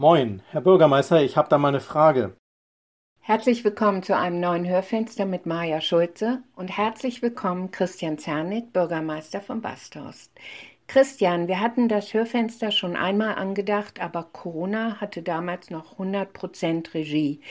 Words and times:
Moin, 0.00 0.40
Herr 0.48 0.62
Bürgermeister, 0.62 1.22
ich 1.22 1.36
habe 1.36 1.50
da 1.50 1.58
mal 1.58 1.68
eine 1.68 1.80
Frage. 1.80 2.34
Herzlich 3.20 3.64
willkommen 3.64 4.02
zu 4.02 4.16
einem 4.16 4.40
neuen 4.40 4.66
Hörfenster 4.66 5.26
mit 5.26 5.44
Maja 5.44 5.82
Schulze 5.82 6.42
und 6.56 6.68
herzlich 6.68 7.20
willkommen 7.20 7.70
Christian 7.70 8.16
Zernick, 8.16 8.72
Bürgermeister 8.72 9.42
von 9.42 9.60
Basthorst. 9.60 10.32
Christian, 10.86 11.48
wir 11.48 11.60
hatten 11.60 11.90
das 11.90 12.14
Hörfenster 12.14 12.70
schon 12.70 12.96
einmal 12.96 13.34
angedacht, 13.34 14.00
aber 14.00 14.22
Corona 14.32 14.98
hatte 15.02 15.20
damals 15.20 15.68
noch 15.68 15.98
100% 15.98 16.94
Regie. 16.94 17.42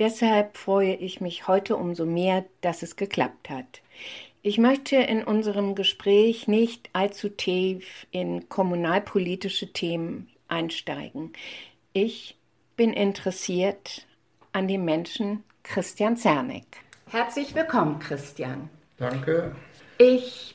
Deshalb 0.00 0.56
freue 0.56 0.94
ich 0.94 1.20
mich 1.20 1.46
heute 1.46 1.76
umso 1.76 2.04
mehr, 2.04 2.44
dass 2.62 2.82
es 2.82 2.96
geklappt 2.96 3.48
hat. 3.48 3.80
Ich 4.42 4.58
möchte 4.58 4.96
in 4.96 5.22
unserem 5.22 5.76
Gespräch 5.76 6.48
nicht 6.48 6.90
allzu 6.94 7.28
tief 7.28 8.08
in 8.10 8.48
kommunalpolitische 8.48 9.72
Themen 9.72 10.28
einsteigen. 10.48 11.32
Ich 11.94 12.38
bin 12.74 12.94
interessiert 12.94 14.06
an 14.52 14.66
dem 14.66 14.86
Menschen 14.86 15.44
Christian 15.62 16.16
Zernick. 16.16 16.78
Herzlich 17.10 17.54
willkommen, 17.54 17.98
Christian. 17.98 18.70
Danke. 18.96 19.54
Ich 19.98 20.54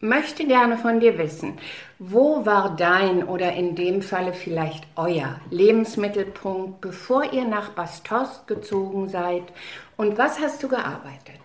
möchte 0.00 0.46
gerne 0.46 0.76
von 0.76 1.00
dir 1.00 1.16
wissen, 1.16 1.54
wo 1.98 2.44
war 2.44 2.76
dein 2.76 3.24
oder 3.24 3.54
in 3.54 3.76
dem 3.76 4.02
Falle 4.02 4.34
vielleicht 4.34 4.86
euer 4.96 5.40
Lebensmittelpunkt, 5.48 6.82
bevor 6.82 7.32
ihr 7.32 7.46
nach 7.46 7.70
Bastost 7.70 8.46
gezogen 8.46 9.08
seid 9.08 9.44
und 9.96 10.18
was 10.18 10.38
hast 10.38 10.62
du 10.62 10.68
gearbeitet? 10.68 11.40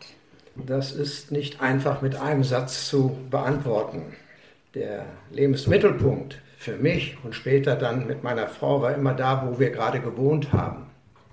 Das 0.56 0.92
ist 0.92 1.32
nicht 1.32 1.62
einfach 1.62 2.02
mit 2.02 2.18
einem 2.18 2.44
Satz 2.44 2.90
zu 2.90 3.16
beantworten. 3.30 4.18
Der 4.76 5.06
Lebensmittelpunkt 5.32 6.42
für 6.60 6.74
mich 6.74 7.18
und 7.24 7.34
später 7.34 7.78
dann 7.78 8.06
mit 8.06 8.22
meiner 8.22 8.48
Frau 8.48 8.82
war 8.82 8.94
immer 8.94 9.14
da, 9.14 9.48
wo 9.48 9.60
wir 9.60 9.70
gerade 9.70 10.02
gewohnt 10.02 10.52
haben. 10.52 10.88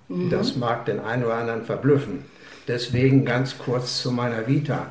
Mhm. 0.07 0.29
Das 0.29 0.55
mag 0.55 0.85
den 0.85 1.01
einen 1.01 1.25
oder 1.25 1.35
anderen 1.35 1.63
verblüffen. 1.63 2.23
Deswegen 2.65 3.25
ganz 3.25 3.57
kurz 3.57 4.01
zu 4.01 4.11
meiner 4.11 4.47
Vita. 4.47 4.87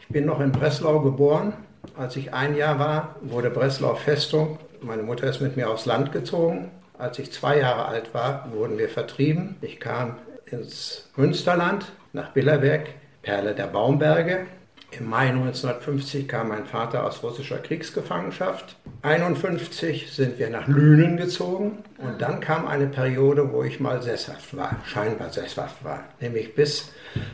Ich 0.00 0.08
bin 0.08 0.26
noch 0.26 0.40
in 0.40 0.50
Breslau 0.50 1.00
geboren. 1.00 1.52
Als 1.96 2.16
ich 2.16 2.34
ein 2.34 2.56
Jahr 2.56 2.80
war, 2.80 3.14
wurde 3.22 3.50
Breslau 3.50 3.94
Festung. 3.94 4.58
Meine 4.82 5.04
Mutter 5.04 5.28
ist 5.28 5.40
mit 5.40 5.56
mir 5.56 5.70
aufs 5.70 5.86
Land 5.86 6.10
gezogen. 6.10 6.72
Als 6.98 7.20
ich 7.20 7.32
zwei 7.32 7.60
Jahre 7.60 7.84
alt 7.86 8.12
war, 8.14 8.48
wurden 8.52 8.76
wir 8.76 8.88
vertrieben. 8.88 9.54
Ich 9.60 9.78
kam 9.78 10.16
ins 10.46 11.10
Münsterland, 11.14 11.92
nach 12.12 12.32
Billerberg, 12.32 12.88
Perle 13.22 13.54
der 13.54 13.68
Baumberge. 13.68 14.46
Im 14.90 15.10
Mai 15.10 15.28
1950 15.28 16.26
kam 16.26 16.48
mein 16.48 16.64
Vater 16.64 17.04
aus 17.04 17.22
russischer 17.22 17.58
Kriegsgefangenschaft. 17.58 18.76
1951 19.02 20.10
sind 20.10 20.38
wir 20.38 20.48
nach 20.48 20.66
Lünen 20.66 21.18
gezogen 21.18 21.84
und 21.98 22.22
dann 22.22 22.40
kam 22.40 22.66
eine 22.66 22.86
Periode, 22.86 23.52
wo 23.52 23.62
ich 23.62 23.80
mal 23.80 24.00
sesshaft 24.00 24.56
war, 24.56 24.76
scheinbar 24.86 25.30
sesshaft 25.30 25.84
war. 25.84 26.04
Nämlich 26.20 26.54
bis 26.54 26.90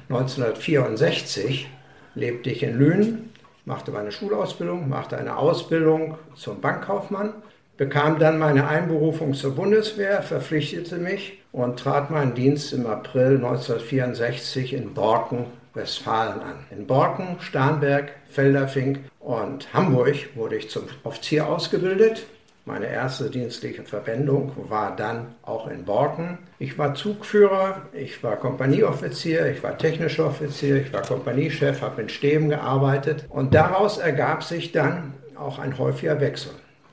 1964 0.08 1.68
lebte 2.16 2.50
ich 2.50 2.64
in 2.64 2.76
Lünen, 2.76 3.30
machte 3.64 3.92
meine 3.92 4.10
Schulausbildung, 4.10 4.88
machte 4.88 5.16
eine 5.16 5.36
Ausbildung 5.36 6.18
zum 6.34 6.60
Bankkaufmann, 6.60 7.34
bekam 7.76 8.18
dann 8.18 8.40
meine 8.40 8.66
Einberufung 8.66 9.32
zur 9.32 9.54
Bundeswehr, 9.54 10.22
verpflichtete 10.22 10.96
mich 10.96 11.38
und 11.52 11.78
trat 11.78 12.10
meinen 12.10 12.34
Dienst 12.34 12.72
im 12.72 12.86
April 12.86 13.36
1964 13.36 14.72
in 14.72 14.92
Borken 14.92 15.46
Westfalen 15.74 16.40
an. 16.40 16.64
In 16.70 16.86
Borken, 16.86 17.36
Starnberg, 17.40 18.12
Felderfink 18.30 19.00
und 19.20 19.72
Hamburg 19.74 20.36
wurde 20.36 20.56
ich 20.56 20.70
zum 20.70 20.84
Offizier 21.02 21.48
ausgebildet. 21.48 22.26
Meine 22.66 22.86
erste 22.86 23.28
dienstliche 23.28 23.82
Verwendung 23.82 24.52
war 24.70 24.96
dann 24.96 25.34
auch 25.42 25.68
in 25.68 25.84
Borken. 25.84 26.38
Ich 26.58 26.78
war 26.78 26.94
Zugführer, 26.94 27.82
ich 27.92 28.22
war 28.22 28.36
Kompanieoffizier, 28.36 29.46
ich 29.48 29.62
war 29.62 29.76
technischer 29.76 30.26
Offizier, 30.26 30.76
ich 30.76 30.90
war 30.90 31.02
Kompaniechef, 31.02 31.82
habe 31.82 32.00
in 32.00 32.08
Stäben 32.08 32.48
gearbeitet 32.48 33.26
und 33.28 33.52
daraus 33.52 33.98
ergab 33.98 34.42
sich 34.42 34.72
dann 34.72 35.12
auch 35.36 35.58
ein 35.58 35.76
häufiger 35.76 36.20
Wechsel. 36.20 36.52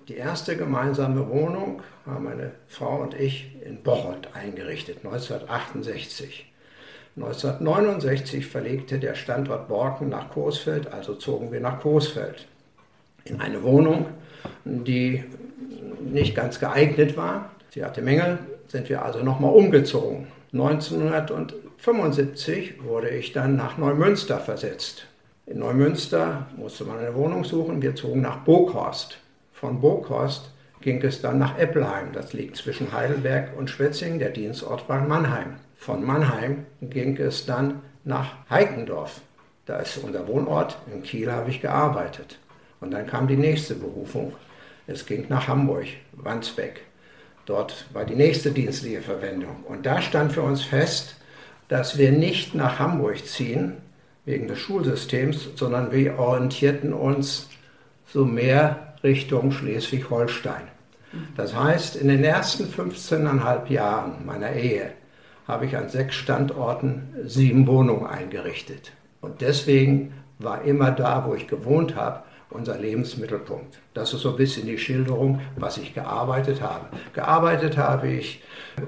Die 0.10 0.18
erste 0.18 0.58
gemeinsame 0.58 1.30
Wohnung 1.30 1.84
haben 2.06 2.26
meine 2.26 2.52
Frau 2.68 2.98
und 2.98 3.14
ich 3.14 3.56
in 3.64 3.82
Bocholt 3.82 4.28
eingerichtet, 4.34 5.06
1968. 5.06 6.51
1969 7.18 8.48
verlegte 8.48 8.98
der 8.98 9.16
Standort 9.16 9.68
Borken 9.68 10.08
nach 10.10 10.30
Coesfeld, 10.30 10.94
also 10.94 11.16
zogen 11.16 11.52
wir 11.52 11.60
nach 11.60 11.82
Coesfeld. 11.82 12.48
In 13.26 13.42
eine 13.42 13.64
Wohnung, 13.64 14.06
die 14.64 15.26
nicht 16.02 16.36
ganz 16.36 16.60
geeignet 16.60 17.18
war. 17.18 17.50
Sie 17.70 17.84
hatte 17.84 18.02
Mängel, 18.02 18.40
sind 18.68 18.88
wir 18.90 19.04
also 19.04 19.24
nochmal 19.24 19.54
umgezogen. 19.54 20.28
1975 20.54 22.84
wurde 22.84 23.10
ich 23.10 23.34
dann 23.34 23.56
nach 23.56 23.78
Neumünster 23.78 24.40
versetzt. 24.40 25.06
In 25.46 25.60
Neumünster 25.60 26.48
musste 26.56 26.86
man 26.86 27.00
eine 27.00 27.14
Wohnung 27.16 27.44
suchen. 27.44 27.82
Wir 27.82 27.96
zogen 27.96 28.22
nach 28.22 28.38
Boghorst. 28.38 29.18
Von 29.54 29.82
Boghorst 29.82 30.52
ging 30.82 31.02
es 31.02 31.22
dann 31.22 31.40
nach 31.40 31.58
Eppelheim. 31.58 32.12
Das 32.14 32.32
liegt 32.34 32.58
zwischen 32.58 32.94
Heidelberg 32.94 33.58
und 33.58 33.70
Schwetzingen. 33.70 34.20
Der 34.20 34.30
Dienstort 34.30 34.88
war 34.88 35.02
Mannheim. 35.02 35.56
Von 35.82 36.06
Mannheim 36.06 36.68
ging 36.80 37.18
es 37.18 37.48
dann 37.48 37.82
nach 38.04 38.36
Heikendorf. 38.52 39.20
Da 39.66 39.78
ist 39.78 39.98
unser 39.98 40.28
Wohnort. 40.28 40.78
In 40.94 41.02
Kiel 41.02 41.32
habe 41.32 41.50
ich 41.50 41.60
gearbeitet. 41.60 42.38
Und 42.82 42.92
dann 42.92 43.08
kam 43.08 43.28
die 43.28 43.36
nächste 43.36 43.74
Berufung. 43.74 44.34
Es 44.86 45.08
ging 45.08 45.26
nach 45.28 45.48
Hamburg, 45.48 45.88
Wandsbeck. 46.12 46.84
Dort 47.48 47.88
war 47.94 48.06
die 48.06 48.14
nächste 48.14 48.52
dienstliche 48.52 49.02
Verwendung. 49.02 49.64
Und 49.68 49.88
da 49.88 50.04
stand 50.04 50.34
für 50.34 50.44
uns 50.44 50.62
fest, 50.62 51.16
dass 51.68 51.98
wir 51.98 52.12
nicht 52.12 52.54
nach 52.54 52.78
Hamburg 52.78 53.26
ziehen, 53.26 53.78
wegen 54.26 54.48
des 54.48 54.60
Schulsystems, 54.60 55.50
sondern 55.56 55.92
wir 55.92 56.20
orientierten 56.20 56.94
uns 56.94 57.50
so 58.06 58.24
mehr 58.24 58.94
Richtung 59.04 59.52
Schleswig-Holstein. 59.52 60.68
Das 61.36 61.56
heißt, 61.56 61.96
in 61.96 62.08
den 62.08 62.24
ersten 62.24 62.66
15,5 62.66 63.68
Jahren 63.72 64.24
meiner 64.28 64.54
Ehe 64.54 64.92
habe 65.52 65.66
ich 65.66 65.76
an 65.76 65.90
sechs 65.90 66.16
Standorten 66.16 67.14
sieben 67.26 67.68
Wohnungen 67.68 68.08
eingerichtet. 68.08 68.94
Und 69.20 69.42
deswegen 69.42 70.14
war 70.40 70.64
immer 70.64 70.92
da, 70.92 71.26
wo 71.28 71.36
ich 71.36 71.48
gewohnt 71.48 71.96
habe, 71.98 72.24
unser 72.50 72.78
Lebensmittelpunkt. 72.78 73.80
Das 73.94 74.14
ist 74.14 74.22
so 74.22 74.30
ein 74.32 74.38
bisschen 74.38 74.66
die 74.66 74.78
Schilderung, 74.78 75.42
was 75.58 75.78
ich 75.78 75.94
gearbeitet 75.94 76.62
habe. 76.62 76.86
Gearbeitet 77.14 77.78
habe 77.78 78.08
ich 78.08 78.42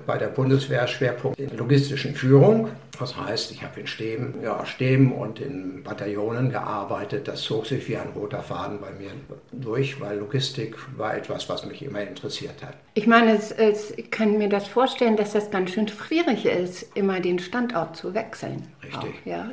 bei 0.06 0.18
der 0.18 0.28
Bundeswehr 0.28 0.88
Schwerpunkt 0.88 1.38
in 1.38 1.56
logistischen 1.57 2.16
Führung. 2.16 2.69
Das 3.00 3.18
heißt, 3.18 3.52
ich 3.52 3.64
habe 3.64 3.80
in 3.80 3.88
Stäben, 3.88 4.36
ja, 4.44 4.66
Stäben 4.66 5.14
und 5.14 5.40
in 5.40 5.84
Bataillonen 5.84 6.52
gearbeitet. 6.52 7.28
Das 7.28 7.42
zog 7.42 7.66
sich 7.66 7.88
wie 7.90 7.98
ein 7.98 8.09
roter 8.16 8.44
Faden 8.44 8.80
bei 8.80 8.92
mir 8.92 9.12
durch, 9.52 10.00
weil 10.00 10.20
Logistik 10.20 10.76
war 10.96 11.16
etwas, 11.16 11.50
was 11.50 11.66
mich 11.66 11.82
immer 11.82 12.02
interessiert 12.02 12.62
hat. 12.62 12.76
Ich 12.94 13.08
meine, 13.08 13.36
es, 13.36 13.52
es, 13.52 13.92
ich 13.98 14.12
kann 14.12 14.38
mir 14.38 14.48
das 14.48 14.68
vorstellen, 14.68 15.18
dass 15.18 15.34
das 15.34 15.50
ganz 15.50 15.72
schön 15.72 15.88
schwierig 15.88 16.46
ist, 16.46 16.96
immer 16.96 17.20
den 17.20 17.40
Standort 17.40 17.96
zu 17.96 18.14
wechseln. 18.14 18.68
Richtig. 18.84 19.16
Auch, 19.24 19.26
ja, 19.26 19.50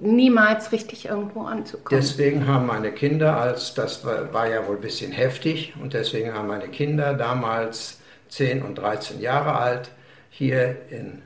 niemals 0.00 0.72
richtig 0.72 1.06
irgendwo 1.06 1.42
anzukommen. 1.42 2.00
Deswegen 2.00 2.46
haben 2.46 2.66
meine 2.66 2.92
Kinder, 2.92 3.36
als 3.38 3.74
das 3.74 4.06
war, 4.06 4.32
war 4.32 4.48
ja 4.48 4.66
wohl 4.66 4.76
ein 4.76 4.80
bisschen 4.80 5.12
heftig, 5.12 5.74
und 5.82 5.92
deswegen 5.92 6.32
haben 6.32 6.48
meine 6.48 6.68
Kinder 6.68 7.12
damals 7.12 8.00
10 8.28 8.62
und 8.62 8.76
13 8.76 9.20
Jahre 9.20 9.58
alt, 9.58 9.90
hier 10.30 10.76
in 10.90 11.22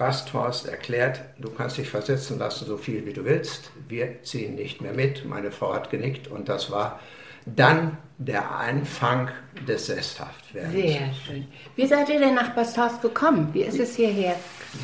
Basthorst 0.00 0.66
erklärt, 0.66 1.20
du 1.38 1.50
kannst 1.50 1.76
dich 1.76 1.90
versetzen 1.90 2.38
lassen, 2.38 2.66
so 2.66 2.78
viel 2.78 3.04
wie 3.04 3.12
du 3.12 3.26
willst. 3.26 3.70
Wir 3.86 4.22
ziehen 4.22 4.54
nicht 4.54 4.80
mehr 4.80 4.94
mit. 4.94 5.26
Meine 5.26 5.50
Frau 5.50 5.74
hat 5.74 5.90
genickt 5.90 6.26
und 6.26 6.48
das 6.48 6.70
war 6.70 7.00
dann 7.44 7.98
der 8.16 8.50
Anfang 8.50 9.28
des 9.68 9.86
Sesshaftwerdens. 9.86 10.72
Sehr 10.72 11.12
schön. 11.26 11.46
Wie 11.76 11.86
seid 11.86 12.08
ihr 12.08 12.18
denn 12.18 12.34
nach 12.34 12.54
Basthorst 12.54 13.02
gekommen? 13.02 13.50
Wie 13.52 13.60
ist 13.60 13.78
es 13.78 13.94
hierher? 13.94 14.36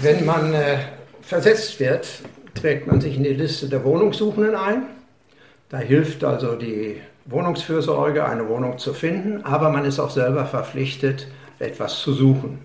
Wenn 0.02 0.26
man 0.26 0.52
äh, 0.52 0.80
versetzt 1.22 1.80
wird, 1.80 2.06
trägt 2.54 2.86
man 2.86 3.00
sich 3.00 3.16
in 3.16 3.24
die 3.24 3.32
Liste 3.32 3.70
der 3.70 3.82
Wohnungssuchenden 3.84 4.54
ein. 4.54 4.82
Da 5.70 5.78
hilft 5.78 6.24
also 6.24 6.56
die 6.56 7.00
Wohnungsfürsorge, 7.24 8.22
eine 8.22 8.46
Wohnung 8.50 8.76
zu 8.76 8.92
finden, 8.92 9.42
aber 9.46 9.70
man 9.70 9.86
ist 9.86 9.98
auch 9.98 10.10
selber 10.10 10.44
verpflichtet, 10.44 11.26
etwas 11.58 12.00
zu 12.00 12.12
suchen. 12.12 12.58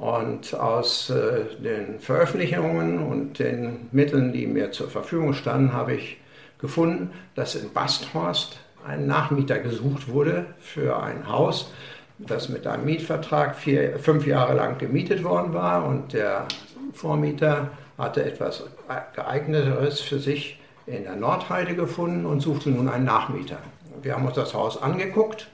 Und 0.00 0.54
aus 0.54 1.10
äh, 1.10 1.44
den 1.62 2.00
Veröffentlichungen 2.00 3.06
und 3.06 3.38
den 3.38 3.88
Mitteln, 3.92 4.32
die 4.32 4.46
mir 4.46 4.72
zur 4.72 4.88
Verfügung 4.88 5.34
standen, 5.34 5.74
habe 5.74 5.92
ich 5.92 6.16
gefunden, 6.58 7.10
dass 7.34 7.54
in 7.54 7.70
Basthorst 7.74 8.60
ein 8.86 9.06
Nachmieter 9.06 9.58
gesucht 9.58 10.08
wurde 10.08 10.46
für 10.58 11.02
ein 11.02 11.28
Haus, 11.28 11.70
das 12.16 12.48
mit 12.48 12.66
einem 12.66 12.86
Mietvertrag 12.86 13.56
vier, 13.56 13.98
fünf 13.98 14.26
Jahre 14.26 14.54
lang 14.54 14.78
gemietet 14.78 15.22
worden 15.22 15.52
war. 15.52 15.84
Und 15.84 16.14
der 16.14 16.46
Vormieter 16.94 17.68
hatte 17.98 18.24
etwas 18.24 18.64
geeigneteres 19.14 20.00
für 20.00 20.18
sich 20.18 20.58
in 20.86 21.04
der 21.04 21.16
Nordheide 21.16 21.74
gefunden 21.74 22.24
und 22.24 22.40
suchte 22.40 22.70
nun 22.70 22.88
einen 22.88 23.04
Nachmieter. 23.04 23.58
Wir 24.00 24.14
haben 24.14 24.24
uns 24.24 24.36
das 24.36 24.54
Haus 24.54 24.80
angeguckt. 24.80 25.48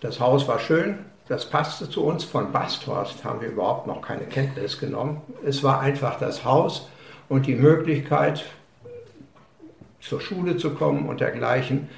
Das 0.00 0.20
Haus 0.20 0.46
war 0.46 0.58
schön, 0.58 0.98
das 1.28 1.48
passte 1.48 1.88
zu 1.88 2.04
uns. 2.04 2.24
Von 2.24 2.52
Basthorst 2.52 3.24
haben 3.24 3.40
wir 3.40 3.48
überhaupt 3.48 3.86
noch 3.86 4.02
keine 4.02 4.24
Kenntnis 4.24 4.78
genommen. 4.78 5.20
Es 5.44 5.62
war 5.62 5.80
einfach 5.80 6.18
das 6.18 6.44
Haus 6.44 6.88
und 7.28 7.46
die 7.46 7.54
Möglichkeit, 7.54 8.44
zur 10.00 10.20
Schule 10.20 10.56
zu 10.56 10.74
kommen 10.74 11.08
und 11.08 11.20
dergleichen. 11.20 11.88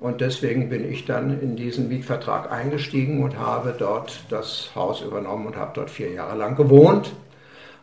Und 0.00 0.22
deswegen 0.22 0.70
bin 0.70 0.90
ich 0.90 1.04
dann 1.04 1.40
in 1.40 1.56
diesen 1.56 1.88
Mietvertrag 1.88 2.50
eingestiegen 2.50 3.22
und 3.22 3.38
habe 3.38 3.74
dort 3.78 4.24
das 4.30 4.70
Haus 4.74 5.02
übernommen 5.02 5.46
und 5.46 5.56
habe 5.56 5.72
dort 5.74 5.90
vier 5.90 6.10
Jahre 6.10 6.36
lang 6.36 6.56
gewohnt. 6.56 7.12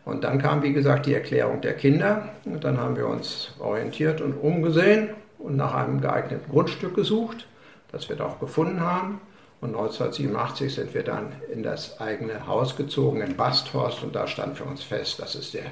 Und 0.04 0.24
dann 0.24 0.38
kam, 0.38 0.62
wie 0.62 0.72
gesagt, 0.72 1.06
die 1.06 1.14
Erklärung 1.14 1.60
der 1.60 1.74
Kinder. 1.74 2.28
Und 2.44 2.64
dann 2.64 2.78
haben 2.78 2.96
wir 2.96 3.06
uns 3.06 3.54
orientiert 3.60 4.20
und 4.20 4.32
umgesehen 4.32 5.10
und 5.38 5.56
nach 5.56 5.74
einem 5.74 6.00
geeigneten 6.00 6.50
Grundstück 6.50 6.94
gesucht, 6.94 7.46
das 7.92 8.08
wir 8.08 8.16
da 8.16 8.26
auch 8.26 8.40
gefunden 8.40 8.80
haben. 8.80 9.20
Und 9.60 9.70
1987 9.70 10.72
sind 10.74 10.94
wir 10.94 11.02
dann 11.02 11.32
in 11.52 11.62
das 11.62 12.00
eigene 12.00 12.46
Haus 12.46 12.76
gezogen 12.76 13.20
in 13.20 13.36
Basthorst 13.36 14.04
und 14.04 14.14
da 14.14 14.28
stand 14.28 14.56
für 14.56 14.64
uns 14.64 14.82
fest, 14.82 15.18
das 15.18 15.34
ist 15.34 15.54
der 15.54 15.64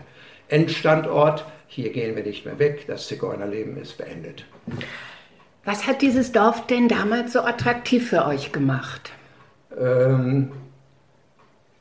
Endstandort. 0.48 1.44
Hier 1.68 1.92
gehen 1.92 2.16
wir 2.16 2.24
nicht 2.24 2.44
mehr 2.44 2.58
weg, 2.58 2.86
das 2.88 3.06
Zigeunerleben 3.06 3.76
ist 3.76 3.96
beendet. 3.96 4.44
Was 5.64 5.86
hat 5.86 6.02
dieses 6.02 6.32
Dorf 6.32 6.66
denn 6.66 6.88
damals 6.88 7.32
so 7.32 7.40
attraktiv 7.40 8.08
für 8.10 8.26
euch 8.26 8.52
gemacht? 8.52 9.12
Ähm, 9.78 10.52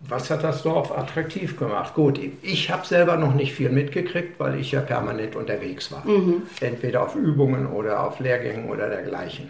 was 0.02 0.30
hat 0.30 0.44
das 0.44 0.64
Dorf 0.64 0.96
attraktiv 0.96 1.58
gemacht? 1.58 1.96
Gut, 1.96 2.20
ich 2.42 2.70
habe 2.70 2.86
selber 2.86 3.18
noch 3.18 3.34
nicht 3.34 3.54
viel 3.54 3.70
mitgekriegt, 3.70 4.40
weil 4.40 4.60
ich 4.60 4.72
ja 4.72 4.82
permanent 4.82 5.36
unterwegs 5.36 5.92
war. 5.92 6.06
Mhm. 6.06 6.44
Entweder 6.62 7.04
auf 7.04 7.16
Übungen 7.16 7.68
oder 7.68 8.04
auf 8.04 8.20
Lehrgängen 8.20 8.70
oder 8.70 8.90
dergleichen. 8.90 9.50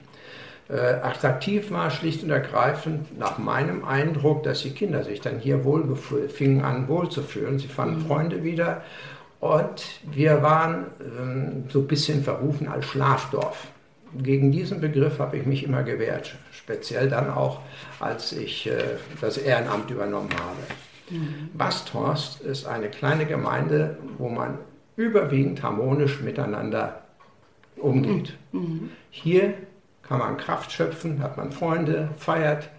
Äh, 0.67 0.73
attraktiv 1.03 1.69
war 1.69 1.91
schlicht 1.91 2.23
und 2.23 2.31
ergreifend 2.31 3.19
nach 3.19 3.37
meinem 3.37 3.85
Eindruck, 3.85 4.41
dass 4.43 4.63
die 4.63 4.71
Kinder 4.71 5.03
sich 5.03 5.21
dann 5.21 5.37
hier 5.37 5.63
wohl 5.63 5.95
fingen 5.95 6.63
an 6.63 6.87
wohlzufühlen. 6.87 7.59
Sie 7.59 7.67
fanden 7.67 8.01
mhm. 8.01 8.07
Freunde 8.07 8.43
wieder 8.43 8.81
und 9.39 9.85
wir 10.11 10.41
waren 10.41 10.87
ähm, 11.01 11.65
so 11.69 11.79
ein 11.79 11.87
bisschen 11.87 12.23
verrufen 12.23 12.67
als 12.67 12.85
Schlafdorf. 12.85 13.67
Gegen 14.17 14.51
diesen 14.51 14.81
Begriff 14.81 15.19
habe 15.19 15.37
ich 15.37 15.45
mich 15.45 15.63
immer 15.63 15.83
gewehrt, 15.83 16.35
speziell 16.51 17.09
dann 17.09 17.29
auch, 17.29 17.59
als 17.99 18.31
ich 18.31 18.65
äh, 18.65 18.71
das 19.21 19.37
Ehrenamt 19.37 19.91
übernommen 19.91 20.31
habe. 20.31 21.15
Mhm. 21.15 21.49
Basthorst 21.53 22.41
ist 22.41 22.65
eine 22.65 22.89
kleine 22.89 23.27
Gemeinde, 23.27 23.99
wo 24.17 24.29
man 24.29 24.57
überwiegend 24.95 25.61
harmonisch 25.61 26.21
miteinander 26.21 27.03
umgeht. 27.75 28.33
Mhm. 28.51 28.89
Hier 29.11 29.53
kann 30.07 30.19
man 30.19 30.37
Kraft 30.37 30.71
schöpfen, 30.71 31.21
hat 31.21 31.37
man 31.37 31.51
Freunde, 31.51 32.09
feiert, 32.17 32.69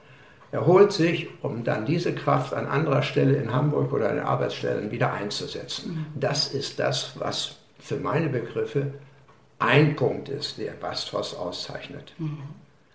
erholt 0.52 0.92
sich, 0.92 1.28
um 1.42 1.64
dann 1.64 1.86
diese 1.86 2.14
Kraft 2.14 2.54
an 2.54 2.66
anderer 2.66 3.02
Stelle 3.02 3.36
in 3.36 3.52
Hamburg 3.52 3.92
oder 3.92 4.10
an 4.10 4.16
den 4.16 4.24
Arbeitsstellen 4.24 4.90
wieder 4.90 5.12
einzusetzen. 5.12 6.06
Mhm. 6.14 6.20
Das 6.20 6.48
ist 6.48 6.78
das, 6.78 7.12
was 7.18 7.56
für 7.78 7.96
meine 7.96 8.28
Begriffe 8.28 8.94
ein 9.58 9.96
Punkt 9.96 10.28
ist, 10.28 10.58
der 10.58 10.72
Bastos 10.72 11.34
auszeichnet. 11.34 12.14
Mhm. 12.18 12.38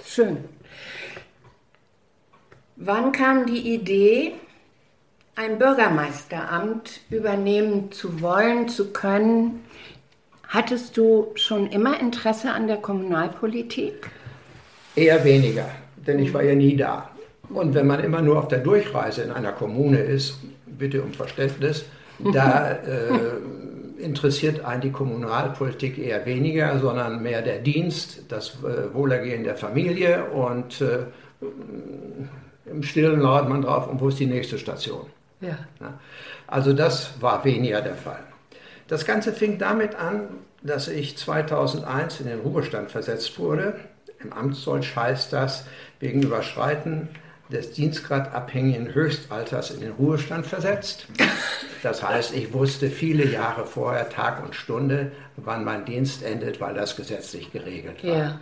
Schön. 0.03 0.37
Wann 2.75 3.11
kam 3.11 3.45
die 3.45 3.73
Idee, 3.73 4.33
ein 5.35 5.59
Bürgermeisteramt 5.59 7.01
übernehmen 7.09 7.91
zu 7.91 8.21
wollen, 8.21 8.69
zu 8.69 8.91
können? 8.91 9.63
Hattest 10.47 10.97
du 10.97 11.31
schon 11.35 11.67
immer 11.67 11.99
Interesse 11.99 12.51
an 12.51 12.67
der 12.67 12.77
Kommunalpolitik? 12.77 14.09
Eher 14.95 15.23
weniger, 15.23 15.69
denn 15.95 16.19
ich 16.19 16.33
war 16.33 16.43
ja 16.43 16.55
nie 16.55 16.75
da. 16.75 17.09
Und 17.49 17.73
wenn 17.73 17.87
man 17.87 18.03
immer 18.03 18.21
nur 18.21 18.39
auf 18.39 18.47
der 18.47 18.59
Durchreise 18.59 19.23
in 19.23 19.31
einer 19.31 19.51
Kommune 19.51 19.99
ist, 19.99 20.39
bitte 20.65 21.01
um 21.01 21.13
Verständnis, 21.13 21.85
da 22.33 22.71
äh, 22.71 24.01
interessiert 24.01 24.65
einen 24.65 24.81
die 24.81 24.91
Kommunalpolitik 24.91 25.97
eher 25.97 26.25
weniger, 26.25 26.79
sondern 26.79 27.21
mehr 27.21 27.41
der 27.41 27.59
Dienst, 27.59 28.23
das 28.29 28.57
äh, 28.63 28.93
Wohlergehen 28.93 29.43
der 29.43 29.55
Familie 29.55 30.25
und 30.25 30.81
äh, 30.81 30.99
im 32.65 32.83
Stillen 32.83 33.19
lauert 33.21 33.49
man 33.49 33.63
drauf, 33.63 33.87
und 33.87 33.99
wo 33.99 34.09
ist 34.09 34.19
die 34.19 34.27
nächste 34.27 34.57
Station. 34.57 35.07
Ja. 35.41 35.57
Also 36.47 36.73
das 36.73 37.13
war 37.19 37.43
weniger 37.43 37.81
der 37.81 37.95
Fall. 37.95 38.19
Das 38.87 39.05
Ganze 39.05 39.33
fing 39.33 39.57
damit 39.57 39.95
an, 39.95 40.27
dass 40.61 40.87
ich 40.87 41.17
2001 41.17 42.19
in 42.19 42.27
den 42.27 42.39
Ruhestand 42.41 42.91
versetzt 42.91 43.39
wurde 43.39 43.75
im 44.23 44.33
Amtsdeutsch 44.33 44.95
heißt 44.95 45.33
das 45.33 45.65
wegen 45.99 46.21
Überschreiten 46.21 47.09
des 47.51 47.71
dienstgradabhängigen 47.71 48.93
Höchstalters 48.93 49.71
in 49.71 49.81
den 49.81 49.91
Ruhestand 49.91 50.45
versetzt. 50.45 51.07
Das 51.83 52.01
heißt, 52.01 52.33
ich 52.35 52.53
wusste 52.53 52.89
viele 52.89 53.25
Jahre 53.25 53.65
vorher, 53.65 54.09
Tag 54.09 54.43
und 54.43 54.55
Stunde, 54.55 55.11
wann 55.35 55.63
mein 55.63 55.85
Dienst 55.85 56.23
endet, 56.23 56.61
weil 56.61 56.73
das 56.73 56.95
gesetzlich 56.95 57.51
geregelt 57.51 58.03
war. 58.03 58.17
Ja. 58.17 58.39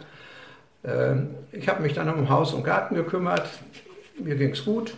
Ähm, 0.84 1.30
ich 1.52 1.68
habe 1.68 1.82
mich 1.82 1.94
dann 1.94 2.14
um 2.14 2.30
Haus 2.30 2.54
und 2.54 2.64
Garten 2.64 2.96
gekümmert, 2.96 3.48
mir 4.20 4.36
ging 4.36 4.52
es 4.52 4.66
gut. 4.66 4.94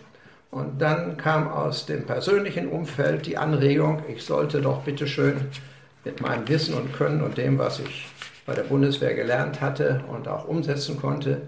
Und 0.50 0.82
dann 0.82 1.16
kam 1.16 1.48
aus 1.48 1.86
dem 1.86 2.04
persönlichen 2.04 2.68
Umfeld 2.68 3.24
die 3.24 3.38
Anregung, 3.38 4.02
ich 4.08 4.22
sollte 4.22 4.60
doch 4.60 4.82
bitteschön 4.82 5.40
mit 6.04 6.20
meinem 6.20 6.46
Wissen 6.46 6.74
und 6.74 6.92
Können 6.92 7.22
und 7.22 7.38
dem, 7.38 7.58
was 7.58 7.80
ich 7.80 8.06
bei 8.46 8.54
der 8.54 8.62
Bundeswehr 8.62 9.14
gelernt 9.14 9.60
hatte 9.60 10.02
und 10.08 10.28
auch 10.28 10.46
umsetzen 10.46 11.00
konnte, 11.00 11.42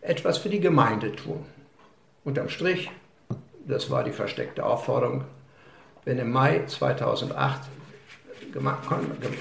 etwas 0.00 0.38
für 0.38 0.48
die 0.48 0.60
Gemeinde 0.60 1.14
tun. 1.14 1.44
Unterm 2.24 2.48
Strich, 2.48 2.90
das 3.66 3.90
war 3.90 4.04
die 4.04 4.12
versteckte 4.12 4.64
Aufforderung, 4.64 5.24
wenn 6.04 6.18
im 6.18 6.32
Mai 6.32 6.64
2008 6.66 7.60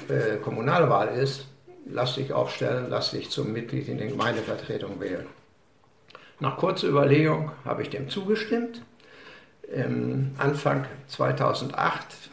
äh, 0.10 0.38
Kommunalwahl 0.38 1.10
ist, 1.10 1.48
lass 1.86 2.16
dich 2.16 2.34
aufstellen, 2.34 2.88
lass 2.90 3.12
dich 3.12 3.30
zum 3.30 3.54
Mitglied 3.54 3.88
in 3.88 3.98
der 3.98 4.08
Gemeindevertretung 4.08 5.00
wählen. 5.00 5.26
Nach 6.40 6.58
kurzer 6.58 6.88
Überlegung 6.88 7.52
habe 7.66 7.82
ich 7.82 7.90
dem 7.90 8.10
zugestimmt. 8.10 8.82
Im 9.74 10.36
Anfang 10.38 10.86
2008 11.08 12.30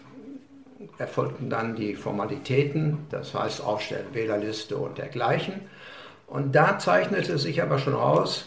erfolgten 0.98 1.50
dann 1.50 1.76
die 1.76 1.94
Formalitäten, 1.94 3.06
das 3.10 3.34
heißt 3.34 3.62
Aufstellen 3.62 4.06
Wählerliste 4.12 4.76
und 4.76 4.98
dergleichen. 4.98 5.62
Und 6.26 6.54
da 6.54 6.78
zeichnete 6.78 7.38
sich 7.38 7.62
aber 7.62 7.78
schon 7.78 7.94
aus, 7.94 8.46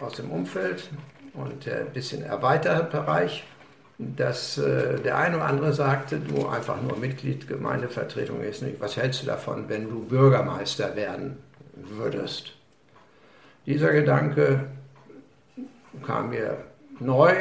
aus 0.00 0.14
dem 0.14 0.30
Umfeld 0.30 0.90
und 1.34 1.66
ein 1.68 1.92
bisschen 1.92 2.22
erweiterter 2.22 2.84
Bereich, 2.84 3.44
dass 3.98 4.58
äh, 4.58 5.00
der 5.00 5.16
eine 5.16 5.36
oder 5.36 5.46
andere 5.46 5.72
sagte, 5.72 6.18
du 6.18 6.46
einfach 6.46 6.80
nur 6.82 6.98
Mitglied 6.98 7.48
Gemeindevertretung 7.48 8.42
ist 8.42 8.62
nicht. 8.62 8.80
Was 8.80 8.96
hältst 8.96 9.22
du 9.22 9.26
davon, 9.26 9.68
wenn 9.68 9.88
du 9.88 10.04
Bürgermeister 10.04 10.94
werden 10.96 11.38
würdest? 11.74 12.52
Dieser 13.64 13.92
Gedanke 13.92 14.66
kam 16.04 16.30
mir 16.30 16.58
neu. 17.00 17.32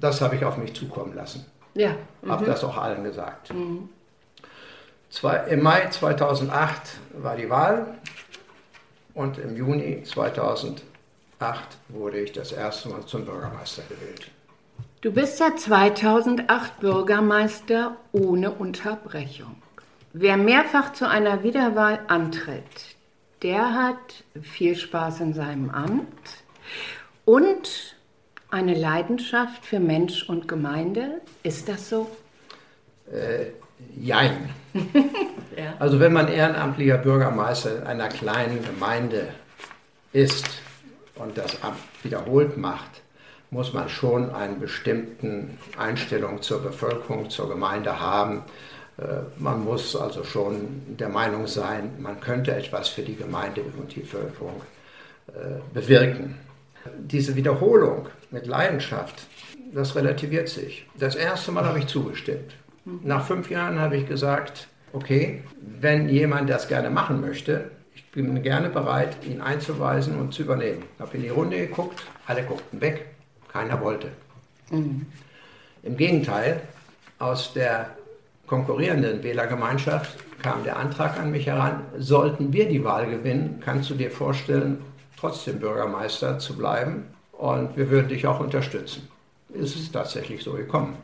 Das 0.00 0.20
habe 0.20 0.36
ich 0.36 0.44
auf 0.44 0.56
mich 0.56 0.74
zukommen 0.74 1.14
lassen. 1.14 1.44
Ja. 1.74 1.96
Mhm. 2.22 2.30
Habe 2.30 2.44
das 2.44 2.64
auch 2.64 2.76
allen 2.76 3.04
gesagt. 3.04 3.52
Mhm. 3.52 3.88
Zwei, 5.10 5.36
Im 5.48 5.62
Mai 5.62 5.88
2008 5.88 6.98
war 7.18 7.36
die 7.36 7.50
Wahl 7.50 7.98
und 9.14 9.38
im 9.38 9.56
Juni 9.56 10.02
2008 10.02 10.82
wurde 11.88 12.20
ich 12.20 12.32
das 12.32 12.52
erste 12.52 12.88
Mal 12.88 13.04
zum 13.04 13.26
Bürgermeister 13.26 13.82
gewählt. 13.88 14.30
Du 15.02 15.12
bist 15.12 15.40
ja 15.40 15.54
2008 15.54 16.80
Bürgermeister 16.80 17.96
ohne 18.12 18.52
Unterbrechung. 18.52 19.56
Wer 20.12 20.36
mehrfach 20.36 20.92
zu 20.92 21.08
einer 21.08 21.42
Wiederwahl 21.42 22.00
antritt, 22.06 22.96
der 23.42 23.74
hat 23.74 24.24
viel 24.40 24.76
Spaß 24.76 25.20
in 25.20 25.34
seinem 25.34 25.70
Amt 25.70 26.44
und 27.24 27.96
eine 28.52 28.74
Leidenschaft 28.74 29.64
für 29.64 29.80
Mensch 29.80 30.28
und 30.28 30.46
Gemeinde. 30.46 31.22
Ist 31.42 31.68
das 31.68 31.88
so? 31.88 32.10
Äh, 33.10 33.46
jein. 33.98 34.50
ja. 35.56 35.74
Also 35.78 35.98
wenn 35.98 36.12
man 36.12 36.28
ehrenamtlicher 36.28 36.98
Bürgermeister 36.98 37.78
in 37.78 37.82
einer 37.84 38.08
kleinen 38.08 38.62
Gemeinde 38.62 39.28
ist 40.12 40.46
und 41.14 41.36
das 41.38 41.62
Amt 41.62 41.78
wiederholt 42.02 42.58
macht, 42.58 43.00
muss 43.50 43.72
man 43.72 43.88
schon 43.88 44.34
eine 44.34 44.54
bestimmte 44.56 45.48
Einstellung 45.78 46.42
zur 46.42 46.62
Bevölkerung, 46.62 47.30
zur 47.30 47.48
Gemeinde 47.48 48.00
haben. 48.00 48.44
Äh, 48.98 49.04
man 49.38 49.64
muss 49.64 49.96
also 49.96 50.24
schon 50.24 50.96
der 50.98 51.08
Meinung 51.08 51.46
sein, 51.46 51.92
man 51.98 52.20
könnte 52.20 52.54
etwas 52.54 52.90
für 52.90 53.02
die 53.02 53.16
Gemeinde 53.16 53.62
und 53.78 53.94
die 53.94 54.00
Bevölkerung 54.00 54.60
äh, 55.28 55.60
bewirken. 55.72 56.38
Diese 56.98 57.36
Wiederholung 57.36 58.08
mit 58.30 58.46
Leidenschaft, 58.46 59.26
das 59.72 59.94
relativiert 59.94 60.48
sich. 60.48 60.86
Das 60.98 61.14
erste 61.14 61.52
Mal 61.52 61.64
habe 61.64 61.78
ich 61.78 61.86
zugestimmt. 61.86 62.54
Nach 62.84 63.24
fünf 63.24 63.50
Jahren 63.50 63.78
habe 63.78 63.96
ich 63.96 64.08
gesagt, 64.08 64.68
okay, 64.92 65.42
wenn 65.60 66.08
jemand 66.08 66.50
das 66.50 66.68
gerne 66.68 66.90
machen 66.90 67.20
möchte, 67.20 67.70
ich 67.94 68.10
bin 68.10 68.42
gerne 68.42 68.68
bereit, 68.68 69.16
ihn 69.24 69.40
einzuweisen 69.40 70.18
und 70.18 70.34
zu 70.34 70.42
übernehmen. 70.42 70.82
Ich 70.94 71.00
habe 71.00 71.16
in 71.16 71.22
die 71.22 71.28
Runde 71.28 71.58
geguckt, 71.58 72.02
alle 72.26 72.42
guckten 72.42 72.80
weg, 72.80 73.06
keiner 73.48 73.80
wollte. 73.80 74.08
Mhm. 74.70 75.06
Im 75.82 75.96
Gegenteil, 75.96 76.60
aus 77.18 77.52
der 77.52 77.96
konkurrierenden 78.46 79.22
Wählergemeinschaft 79.22 80.18
kam 80.42 80.64
der 80.64 80.76
Antrag 80.76 81.18
an 81.18 81.30
mich 81.30 81.46
heran, 81.46 81.82
sollten 81.98 82.52
wir 82.52 82.68
die 82.68 82.84
Wahl 82.84 83.08
gewinnen, 83.08 83.62
kannst 83.64 83.90
du 83.90 83.94
dir 83.94 84.10
vorstellen, 84.10 84.78
trotzdem 85.22 85.60
Bürgermeister 85.60 86.40
zu 86.40 86.56
bleiben 86.56 87.04
und 87.30 87.76
wir 87.76 87.90
würden 87.90 88.08
dich 88.08 88.26
auch 88.26 88.40
unterstützen. 88.40 89.08
Es 89.54 89.76
ist 89.76 89.92
tatsächlich 89.92 90.42
so 90.42 90.54
gekommen. 90.54 90.96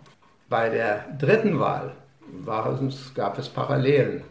Bei 0.48 0.68
der 0.68 1.04
dritten 1.18 1.60
Wahl 1.60 1.92
es, 2.88 3.14
gab 3.14 3.38
es 3.38 3.48
Parallelen. 3.48 4.22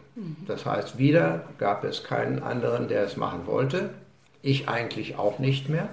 Das 0.46 0.66
heißt, 0.66 0.98
wieder 0.98 1.44
gab 1.56 1.84
es 1.84 2.04
keinen 2.04 2.42
anderen, 2.42 2.88
der 2.88 3.04
es 3.04 3.16
machen 3.16 3.46
wollte. 3.46 3.90
Ich 4.42 4.68
eigentlich 4.68 5.16
auch 5.16 5.38
nicht 5.38 5.70
mehr, 5.70 5.88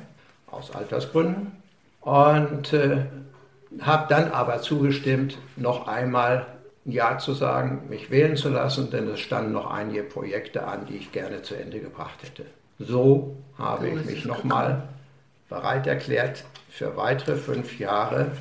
aus 0.51 0.75
Altersgründen. 0.75 1.53
Und 2.01 2.73
äh, 2.73 3.05
habe 3.79 4.07
dann 4.09 4.31
aber 4.31 4.61
zugestimmt, 4.61 5.37
noch 5.55 5.87
einmal 5.87 6.47
Ja 6.83 7.17
zu 7.17 7.33
sagen, 7.33 7.83
mich 7.87 8.11
wählen 8.11 8.35
zu 8.35 8.49
lassen, 8.49 8.91
denn 8.91 9.07
es 9.07 9.21
standen 9.21 9.53
noch 9.53 9.71
einige 9.71 10.03
Projekte 10.03 10.67
an, 10.67 10.85
die 10.85 10.97
ich 10.97 11.13
gerne 11.13 11.43
zu 11.43 11.55
Ende 11.55 11.79
gebracht 11.79 12.21
hätte. 12.23 12.45
So 12.79 13.37
habe 13.57 13.89
ich 13.89 14.05
mich 14.05 14.25
nochmal 14.25 14.87
bereit 15.49 15.87
erklärt, 15.87 16.43
für 16.69 16.97
weitere 16.97 17.37
fünf 17.37 17.79
Jahre, 17.79 18.31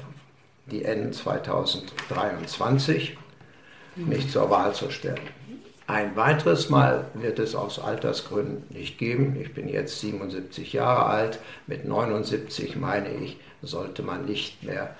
die 0.66 0.84
enden 0.84 1.12
2023, 1.12 3.16
mich 3.96 4.30
zur 4.30 4.50
Wahl 4.50 4.74
zu 4.74 4.90
stellen. 4.90 5.20
Ein 5.86 6.16
weiteres 6.16 6.70
Mal 6.70 7.04
wird 7.14 7.38
es 7.38 7.54
aus 7.54 7.78
Altersgründen 7.78 8.64
nicht 8.70 8.98
geben. 8.98 9.36
Ich 9.40 9.52
bin 9.52 9.68
jetzt 9.68 10.00
77 10.00 10.72
Jahre 10.72 11.04
alt. 11.04 11.38
Mit 11.66 11.84
79 11.84 12.76
meine 12.76 13.10
ich, 13.10 13.38
sollte 13.62 14.02
man 14.02 14.24
nicht 14.24 14.62
mehr 14.62 14.96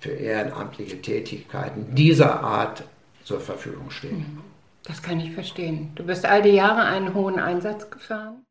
für 0.00 0.10
ehrenamtliche 0.10 1.00
Tätigkeiten 1.00 1.94
dieser 1.94 2.40
Art 2.40 2.82
zur 3.24 3.40
Verfügung 3.40 3.90
stehen. 3.90 4.40
Das 4.82 5.02
kann 5.02 5.20
ich 5.20 5.32
verstehen. 5.32 5.92
Du 5.94 6.04
bist 6.04 6.26
all 6.26 6.42
die 6.42 6.50
Jahre 6.50 6.82
einen 6.82 7.14
hohen 7.14 7.38
Einsatz 7.38 7.90
gefahren. 7.90 8.44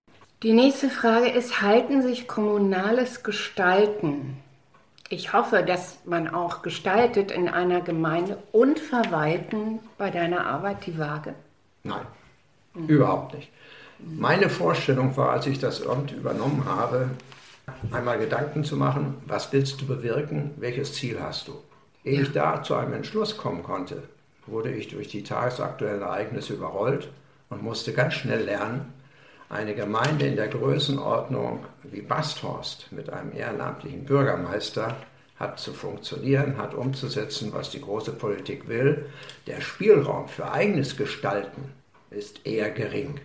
Die 0.44 0.53
nächste 0.53 0.89
Frage 0.89 1.29
ist, 1.29 1.62
halten 1.62 2.01
sich 2.01 2.27
kommunales 2.27 3.24
Gestalten 3.24 4.38
ich 5.10 5.32
hoffe, 5.32 5.63
dass 5.63 6.00
man 6.06 6.27
auch 6.27 6.62
gestaltet 6.62 7.32
in 7.32 7.48
einer 7.48 7.82
Gemeinde 7.82 8.38
und 8.51 8.77
verwalten 8.79 9.79
bei 9.98 10.10
deiner 10.10 10.46
Arbeit 10.46 10.86
die 10.86 10.98
Waage? 10.98 11.34
Nein, 11.84 12.06
mhm. 12.74 12.88
überhaupt 12.88 13.34
nicht. 13.34 13.50
Meine 14.00 14.50
Vorstellung 14.50 15.15
war, 15.15 15.32
als 15.32 15.48
ich 15.48 15.60
das 15.60 15.86
Amt 15.88 16.12
übernommen 16.12 16.65
habe, 16.65 17.10
einmal 17.91 18.20
Gedanken 18.20 18.63
zu 18.63 18.75
machen, 18.75 19.15
was 19.25 19.51
willst 19.53 19.82
du 19.82 19.88
bewirken, 19.88 20.51
welches 20.58 20.94
Ziel 20.94 21.20
hast 21.22 21.48
du. 21.48 21.53
Ehe 22.03 22.22
ich 22.22 22.32
da 22.32 22.62
zu 22.62 22.75
einem 22.75 22.94
Entschluss 22.94 23.38
kommen 23.38 23.63
konnte, 23.63 24.03
wurde 24.46 24.72
ich 24.72 24.89
durch 24.89 25.08
die 25.08 25.24
tagesaktuellen 25.24 26.01
Ereignisse 26.01 26.53
überrollt 26.53 27.10
und 27.50 27.63
musste 27.63 27.94
ganz 27.94 28.13
schnell 28.13 28.44
lernen, 28.44 28.94
eine 29.50 29.75
Gemeinde 29.75 30.27
in 30.27 30.36
der 30.36 30.50
Größenordnung 30.50 31.66
wie 31.84 32.01
Basthorst 32.01 32.92
mit 32.92 33.10
einem 33.10 33.34
ehrenamtlichen 33.34 34.06
Bürgermeister 34.06 34.98
hat 35.38 35.60
zu 35.60 35.74
funktionieren, 35.74 36.58
hat 36.58 36.74
umzusetzen, 36.74 37.54
was 37.54 37.70
die 37.70 37.82
große 37.82 38.13
Politik 38.13 38.68
will. 38.68 39.06
Der 39.46 39.62
Spielraum 39.62 40.27
für 40.27 40.51
eigenes 40.51 40.98
Gestalten 40.98 41.72
ist 42.10 42.46
eher 42.46 42.72
gering. 42.72 43.20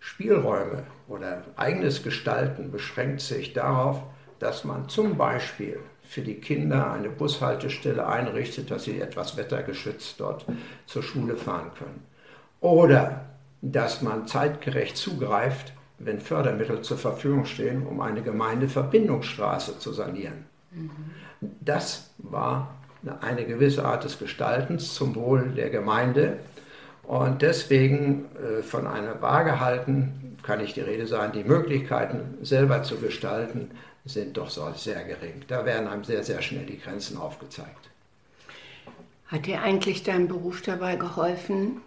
Spielräume 0.00 0.82
oder 1.08 1.44
eigenes 1.56 2.02
Gestalten 2.02 2.70
beschränkt 2.70 3.20
sich 3.20 3.52
darauf, 3.52 4.02
dass 4.38 4.64
man 4.64 4.88
zum 4.88 5.16
Beispiel 5.16 5.78
für 6.02 6.20
die 6.20 6.34
Kinder 6.34 6.92
eine 6.92 7.08
Bushaltestelle 7.08 8.06
einrichtet, 8.06 8.70
dass 8.70 8.84
sie 8.84 9.00
etwas 9.00 9.36
wettergeschützt 9.36 10.20
dort 10.20 10.44
zur 10.86 11.02
Schule 11.02 11.36
fahren 11.36 11.70
können. 11.78 12.04
Oder 12.60 13.24
dass 13.72 14.02
man 14.02 14.26
zeitgerecht 14.26 14.96
zugreift, 14.96 15.72
wenn 15.98 16.20
Fördermittel 16.20 16.82
zur 16.82 16.98
Verfügung 16.98 17.46
stehen, 17.46 17.86
um 17.86 18.00
eine 18.00 18.22
Gemeindeverbindungsstraße 18.22 19.78
zu 19.78 19.92
sanieren. 19.92 20.44
Mhm. 20.70 20.90
Das 21.60 22.10
war 22.18 22.74
eine 23.20 23.44
gewisse 23.44 23.84
Art 23.84 24.04
des 24.04 24.18
Gestaltens 24.18 24.94
zum 24.94 25.14
Wohl 25.14 25.50
der 25.50 25.70
Gemeinde. 25.70 26.38
Und 27.02 27.42
deswegen 27.42 28.26
äh, 28.36 28.62
von 28.62 28.86
einer 28.86 29.20
Waage 29.20 29.60
halten, 29.60 30.38
kann 30.42 30.60
nicht 30.60 30.76
die 30.76 30.80
Rede 30.80 31.06
sein, 31.06 31.32
die 31.32 31.44
Möglichkeiten 31.44 32.38
selber 32.42 32.82
zu 32.82 32.96
gestalten 32.96 33.70
sind 34.04 34.36
doch 34.36 34.50
sehr 34.50 35.04
gering. 35.04 35.42
Da 35.48 35.64
werden 35.64 35.88
einem 35.88 36.04
sehr, 36.04 36.22
sehr 36.22 36.42
schnell 36.42 36.66
die 36.66 36.78
Grenzen 36.78 37.16
aufgezeigt. 37.16 37.88
Hat 39.28 39.46
dir 39.46 39.62
eigentlich 39.62 40.02
dein 40.02 40.28
Beruf 40.28 40.60
dabei 40.60 40.96
geholfen, 40.96 41.80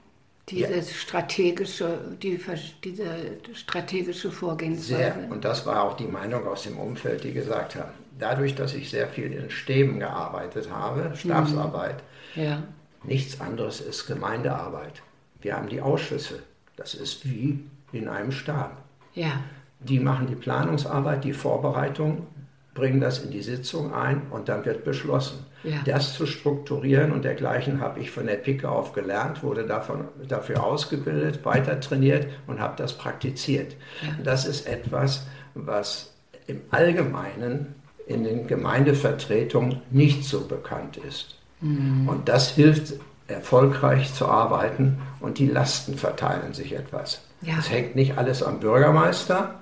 dieses 0.50 0.90
ja. 0.90 0.98
strategische, 0.98 2.00
die, 2.22 2.40
diese 2.84 3.06
strategische 3.54 4.32
Vorgehensweise. 4.32 4.96
Sehr. 4.96 5.32
Und 5.32 5.44
das 5.44 5.66
war 5.66 5.84
auch 5.84 5.98
die 5.98 6.08
Meinung 6.08 6.48
aus 6.48 6.64
dem 6.64 6.78
Umfeld, 6.78 7.24
die 7.24 7.34
gesagt 7.34 7.76
haben, 7.76 7.92
dadurch, 8.18 8.56
dass 8.56 8.74
ich 8.74 8.90
sehr 8.90 9.08
viel 9.08 9.34
in 9.34 9.50
Stäben 9.50 10.00
gearbeitet 10.00 10.70
habe, 10.72 11.12
Stabsarbeit, 11.16 12.02
mhm. 12.36 12.44
ja. 12.44 12.64
nichts 13.04 13.42
anderes 13.42 13.82
ist 13.82 14.08
Gemeindearbeit. 14.08 15.02
Wir 15.42 15.56
haben 15.56 15.70
die 15.70 15.82
Ausschüsse. 15.82 16.44
Das 16.78 16.94
ist 16.94 17.26
wie 17.26 17.60
in 17.92 18.08
einem 18.08 18.32
Stab. 18.32 18.84
Ja. 19.14 19.42
Die 19.80 20.00
machen 20.00 20.28
die 20.28 20.36
Planungsarbeit, 20.36 21.24
die 21.24 21.34
Vorbereitung, 21.34 22.28
bringen 22.74 23.02
das 23.02 23.20
in 23.20 23.32
die 23.32 23.42
Sitzung 23.42 23.94
ein 23.94 24.22
und 24.30 24.50
dann 24.50 24.64
wird 24.66 24.86
beschlossen. 24.86 25.46
Ja. 25.64 25.80
Das 25.86 26.14
zu 26.14 26.26
strukturieren 26.26 27.12
und 27.12 27.26
dergleichen 27.26 27.82
habe 27.82 28.00
ich 28.00 28.12
von 28.12 28.28
der 28.28 28.36
Pike 28.36 28.70
auf 28.70 28.94
gelernt, 28.94 29.44
wurde 29.44 29.66
davon, 29.66 30.06
dafür 30.28 30.64
ausgebildet, 30.64 31.44
weiter 31.46 31.80
trainiert 31.80 32.28
und 32.46 32.60
habe 32.60 32.76
das 32.78 32.94
praktiziert. 32.98 33.76
Ja. 34.02 34.10
Das 34.24 34.46
ist 34.46 34.68
etwas, 34.68 35.26
was 35.56 36.14
im 36.46 36.62
Allgemeinen 36.72 37.76
in 38.06 38.24
den 38.24 38.48
Gemeindevertretungen 38.48 39.82
nicht 39.92 40.24
so 40.24 40.42
bekannt 40.48 40.98
ist. 40.98 41.36
Mhm. 41.60 42.08
Und 42.08 42.30
das 42.30 42.52
hilft 42.52 42.94
erfolgreich 43.28 44.14
zu 44.14 44.28
arbeiten 44.28 45.02
und 45.20 45.38
die 45.40 45.48
Lasten 45.48 45.98
verteilen 45.98 46.54
sich 46.54 46.74
etwas. 46.74 47.22
Es 47.42 47.48
ja. 47.48 47.64
hängt 47.64 47.96
nicht 47.96 48.18
alles 48.18 48.42
am 48.42 48.60
Bürgermeister, 48.60 49.56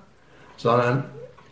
sondern 0.57 1.05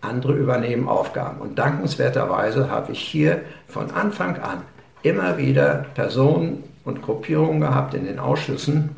andere 0.03 0.33
übernehmen 0.33 0.88
Aufgaben. 0.88 1.39
Und 1.39 1.57
dankenswerterweise 1.57 2.69
habe 2.69 2.91
ich 2.91 3.00
hier 3.00 3.41
von 3.67 3.91
Anfang 3.91 4.38
an 4.38 4.62
immer 5.01 5.38
wieder 5.38 5.86
Personen 5.93 6.63
und 6.83 7.01
Gruppierungen 7.01 7.62
gehabt 7.62 7.93
in 7.93 8.05
den 8.05 8.19
Ausschüssen, 8.19 8.95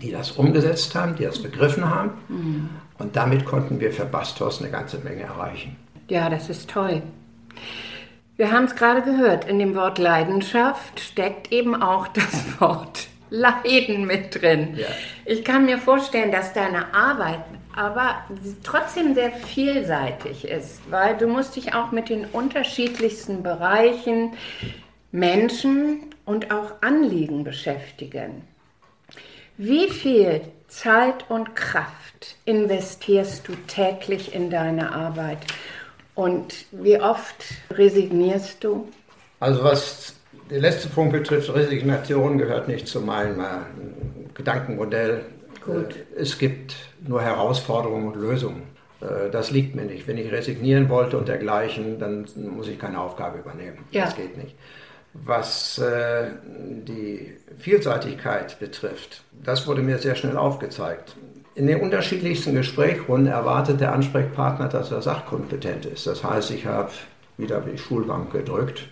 die 0.00 0.12
das 0.12 0.32
umgesetzt 0.32 0.94
haben, 0.94 1.16
die 1.16 1.24
das 1.24 1.42
begriffen 1.42 1.88
haben. 1.88 2.10
Mhm. 2.28 2.68
Und 2.98 3.16
damit 3.16 3.44
konnten 3.44 3.80
wir 3.80 3.92
für 3.92 4.04
Bastos 4.04 4.60
eine 4.60 4.70
ganze 4.70 4.98
Menge 4.98 5.22
erreichen. 5.22 5.76
Ja, 6.08 6.30
das 6.30 6.48
ist 6.48 6.70
toll. 6.70 7.02
Wir 8.36 8.52
haben 8.52 8.64
es 8.64 8.76
gerade 8.76 9.02
gehört, 9.02 9.46
in 9.46 9.58
dem 9.58 9.74
Wort 9.74 9.98
Leidenschaft 9.98 11.00
steckt 11.00 11.52
eben 11.52 11.74
auch 11.80 12.08
das 12.08 12.44
Wort 12.60 13.08
Leiden 13.36 14.06
mit 14.06 14.40
drin. 14.40 14.74
Ja. 14.76 14.86
Ich 15.24 15.44
kann 15.44 15.66
mir 15.66 15.78
vorstellen, 15.78 16.32
dass 16.32 16.52
deine 16.52 16.94
Arbeit 16.94 17.40
aber 17.74 18.24
trotzdem 18.62 19.14
sehr 19.14 19.32
vielseitig 19.32 20.48
ist, 20.48 20.80
weil 20.90 21.16
du 21.16 21.26
musst 21.26 21.56
dich 21.56 21.74
auch 21.74 21.92
mit 21.92 22.08
den 22.08 22.24
unterschiedlichsten 22.24 23.42
Bereichen, 23.42 24.32
Menschen 25.12 26.14
und 26.24 26.50
auch 26.50 26.72
Anliegen 26.80 27.44
beschäftigen. 27.44 28.42
Wie 29.58 29.90
viel 29.90 30.40
Zeit 30.68 31.30
und 31.30 31.54
Kraft 31.54 32.36
investierst 32.46 33.46
du 33.46 33.54
täglich 33.66 34.34
in 34.34 34.50
deine 34.50 34.92
Arbeit 34.92 35.38
und 36.14 36.66
wie 36.72 37.00
oft 37.00 37.44
resignierst 37.70 38.64
du? 38.64 38.88
Also 39.38 39.62
was 39.62 40.14
der 40.50 40.60
letzte 40.60 40.88
Punkt 40.88 41.12
betrifft, 41.12 41.52
Resignation 41.54 42.38
gehört 42.38 42.68
nicht 42.68 42.86
zu 42.86 43.00
meinem 43.00 43.40
äh, 43.40 43.44
Gedankenmodell. 44.34 45.22
Gut. 45.64 45.94
Äh, 45.94 46.20
es 46.20 46.38
gibt 46.38 46.76
nur 47.06 47.22
Herausforderungen 47.22 48.08
und 48.08 48.16
Lösungen. 48.16 48.62
Äh, 49.00 49.30
das 49.30 49.50
liegt 49.50 49.74
mir 49.74 49.84
nicht. 49.84 50.06
Wenn 50.06 50.18
ich 50.18 50.30
resignieren 50.30 50.88
wollte 50.88 51.18
und 51.18 51.28
dergleichen, 51.28 51.98
dann 51.98 52.26
muss 52.36 52.68
ich 52.68 52.78
keine 52.78 53.00
Aufgabe 53.00 53.38
übernehmen. 53.38 53.78
Ja. 53.90 54.04
Das 54.04 54.16
geht 54.16 54.36
nicht. 54.36 54.54
Was 55.18 55.80
die 55.80 57.32
Vielseitigkeit 57.56 58.58
betrifft, 58.58 59.22
das 59.42 59.66
wurde 59.66 59.80
mir 59.80 59.96
sehr 59.96 60.14
schnell 60.14 60.36
aufgezeigt. 60.36 61.16
In 61.54 61.66
den 61.66 61.80
unterschiedlichsten 61.80 62.54
Gesprächsrunden 62.54 63.32
erwartet 63.32 63.80
der 63.80 63.94
Ansprechpartner, 63.94 64.68
dass 64.68 64.92
er 64.92 65.00
sachkompetent 65.00 65.86
ist. 65.86 66.06
Das 66.06 66.22
heißt, 66.22 66.50
ich 66.50 66.66
habe 66.66 66.90
wieder 67.38 67.62
die 67.62 67.78
Schulbank 67.78 68.30
gedrückt, 68.30 68.88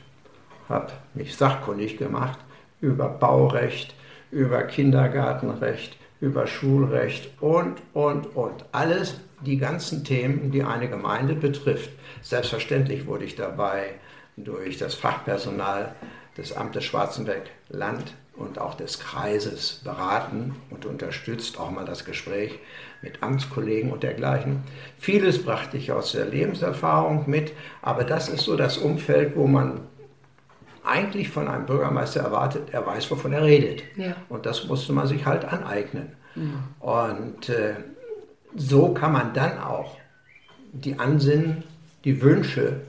habe 0.69 0.93
mich 1.15 1.37
sachkundig 1.37 1.99
gemacht 1.99 2.39
über 2.81 3.09
Baurecht, 3.09 3.95
über 4.31 4.63
Kindergartenrecht, 4.63 5.97
über 6.21 6.47
Schulrecht 6.47 7.31
und, 7.41 7.77
und, 7.93 8.35
und. 8.37 8.65
Alles 8.73 9.21
die 9.41 9.59
ganzen 9.59 10.05
Themen, 10.05 10.51
die 10.51 10.63
eine 10.63 10.89
Gemeinde 10.89 11.35
betrifft. 11.35 11.91
Selbstverständlich 12.23 13.07
wurde 13.07 13.25
ich 13.25 13.37
dabei 13.37 13.95
durch 14.37 14.79
das 14.79 14.95
Fachpersonal 14.95 15.95
des 16.37 16.57
Amtes 16.57 16.85
Schwarzenberg 16.85 17.51
Land 17.69 18.15
und 18.37 18.59
auch 18.59 18.75
des 18.75 18.99
Kreises 18.99 19.81
beraten 19.85 20.57
und 20.71 20.87
unterstützt 20.87 21.59
auch 21.59 21.71
mal 21.71 21.85
das 21.85 22.05
Gespräch 22.05 22.59
mit 23.03 23.23
Amtskollegen 23.23 23.93
und 23.93 24.03
dergleichen. 24.03 24.65
Vieles 24.99 25.45
brachte 25.45 25.77
ich 25.77 25.93
aus 25.93 26.13
der 26.13 26.27
Lebenserfahrung 26.27 27.25
mit, 27.27 27.53
aber 27.83 28.03
das 28.03 28.29
ist 28.29 28.45
so 28.45 28.57
das 28.57 28.79
Umfeld, 28.79 29.37
wo 29.37 29.47
man 29.47 29.83
eigentlich 30.85 31.31
von 31.31 31.49
einem 31.49 31.67
Bürgermeister 31.67 32.21
erwartet, 32.21 32.69
er 32.73 32.87
weiß, 32.87 33.11
wovon 33.11 33.33
er 33.33 33.43
redet. 33.43 33.83
Ja. 33.97 34.17
Und 34.29 34.47
das 34.47 34.67
musste 34.67 34.93
man 34.93 35.07
sich 35.07 35.25
halt 35.25 35.45
aneignen. 35.45 36.13
Mhm. 36.35 36.55
Und 36.81 37.49
äh, 37.49 37.75
so 38.55 38.93
kann 38.93 39.13
man 39.13 39.33
dann 39.33 39.59
auch 39.59 39.97
die 40.73 40.99
Ansinnen, 40.99 41.65
die 42.05 42.21
Wünsche 42.21 42.81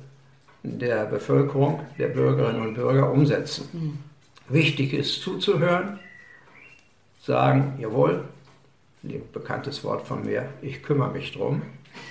der 0.63 1.05
Bevölkerung, 1.05 1.81
der 1.97 2.07
Bürgerinnen 2.07 2.61
und 2.61 2.73
Bürger 2.73 3.11
umsetzen. 3.11 3.69
Mhm. 3.71 3.97
Wichtig 4.49 4.93
ist 4.93 5.21
zuzuhören, 5.21 5.99
sagen, 7.21 7.77
jawohl, 7.79 8.25
bekanntes 9.33 9.83
Wort 9.83 10.07
von 10.07 10.25
mir, 10.25 10.49
ich 10.61 10.83
kümmere 10.83 11.11
mich 11.11 11.31
drum. 11.31 11.61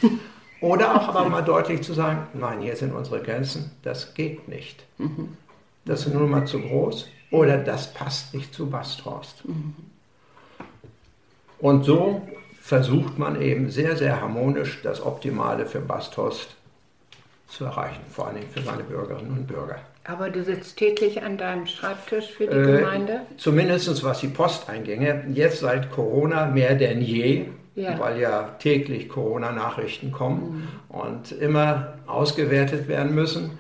Oder 0.60 0.94
auch 0.94 1.08
aber 1.08 1.28
mal 1.28 1.42
deutlich 1.42 1.82
zu 1.82 1.92
sagen, 1.92 2.26
nein, 2.32 2.60
hier 2.60 2.74
sind 2.76 2.94
unsere 2.94 3.20
Grenzen, 3.20 3.72
das 3.82 4.14
geht 4.14 4.48
nicht. 4.48 4.84
Mhm. 4.98 5.36
Das 5.84 6.06
ist 6.06 6.14
nur 6.14 6.26
mal 6.26 6.46
zu 6.46 6.60
groß 6.60 7.08
oder 7.30 7.58
das 7.58 7.92
passt 7.92 8.34
nicht 8.34 8.54
zu 8.54 8.70
Basthorst. 8.70 9.46
Mhm. 9.46 9.74
Und 11.58 11.84
so 11.84 12.26
versucht 12.60 13.18
man 13.18 13.40
eben 13.40 13.70
sehr, 13.70 13.96
sehr 13.96 14.20
harmonisch 14.20 14.80
das 14.82 15.04
Optimale 15.04 15.66
für 15.66 15.80
Basthorst 15.80 16.56
zu 17.48 17.64
erreichen, 17.64 18.02
vor 18.10 18.28
allem 18.28 18.42
für 18.52 18.62
seine 18.62 18.82
Bürgerinnen 18.82 19.32
und 19.32 19.46
Bürger. 19.46 19.78
Aber 20.04 20.28
du 20.28 20.42
sitzt 20.44 20.76
täglich 20.76 21.22
an 21.22 21.38
deinem 21.38 21.66
Schreibtisch 21.66 22.30
für 22.30 22.46
die 22.46 22.56
äh, 22.56 22.78
Gemeinde? 22.78 23.20
Zumindest 23.38 24.04
was 24.04 24.20
die 24.20 24.28
Posteingänge. 24.28 25.24
Jetzt 25.32 25.60
seit 25.60 25.90
Corona 25.90 26.46
mehr 26.46 26.74
denn 26.74 27.00
je, 27.00 27.46
ja. 27.74 27.98
weil 27.98 28.20
ja 28.20 28.56
täglich 28.58 29.08
Corona-Nachrichten 29.08 30.12
kommen 30.12 30.68
mhm. 30.90 30.96
und 30.96 31.32
immer 31.32 31.94
ausgewertet 32.06 32.86
werden 32.88 33.14
müssen. 33.14 33.58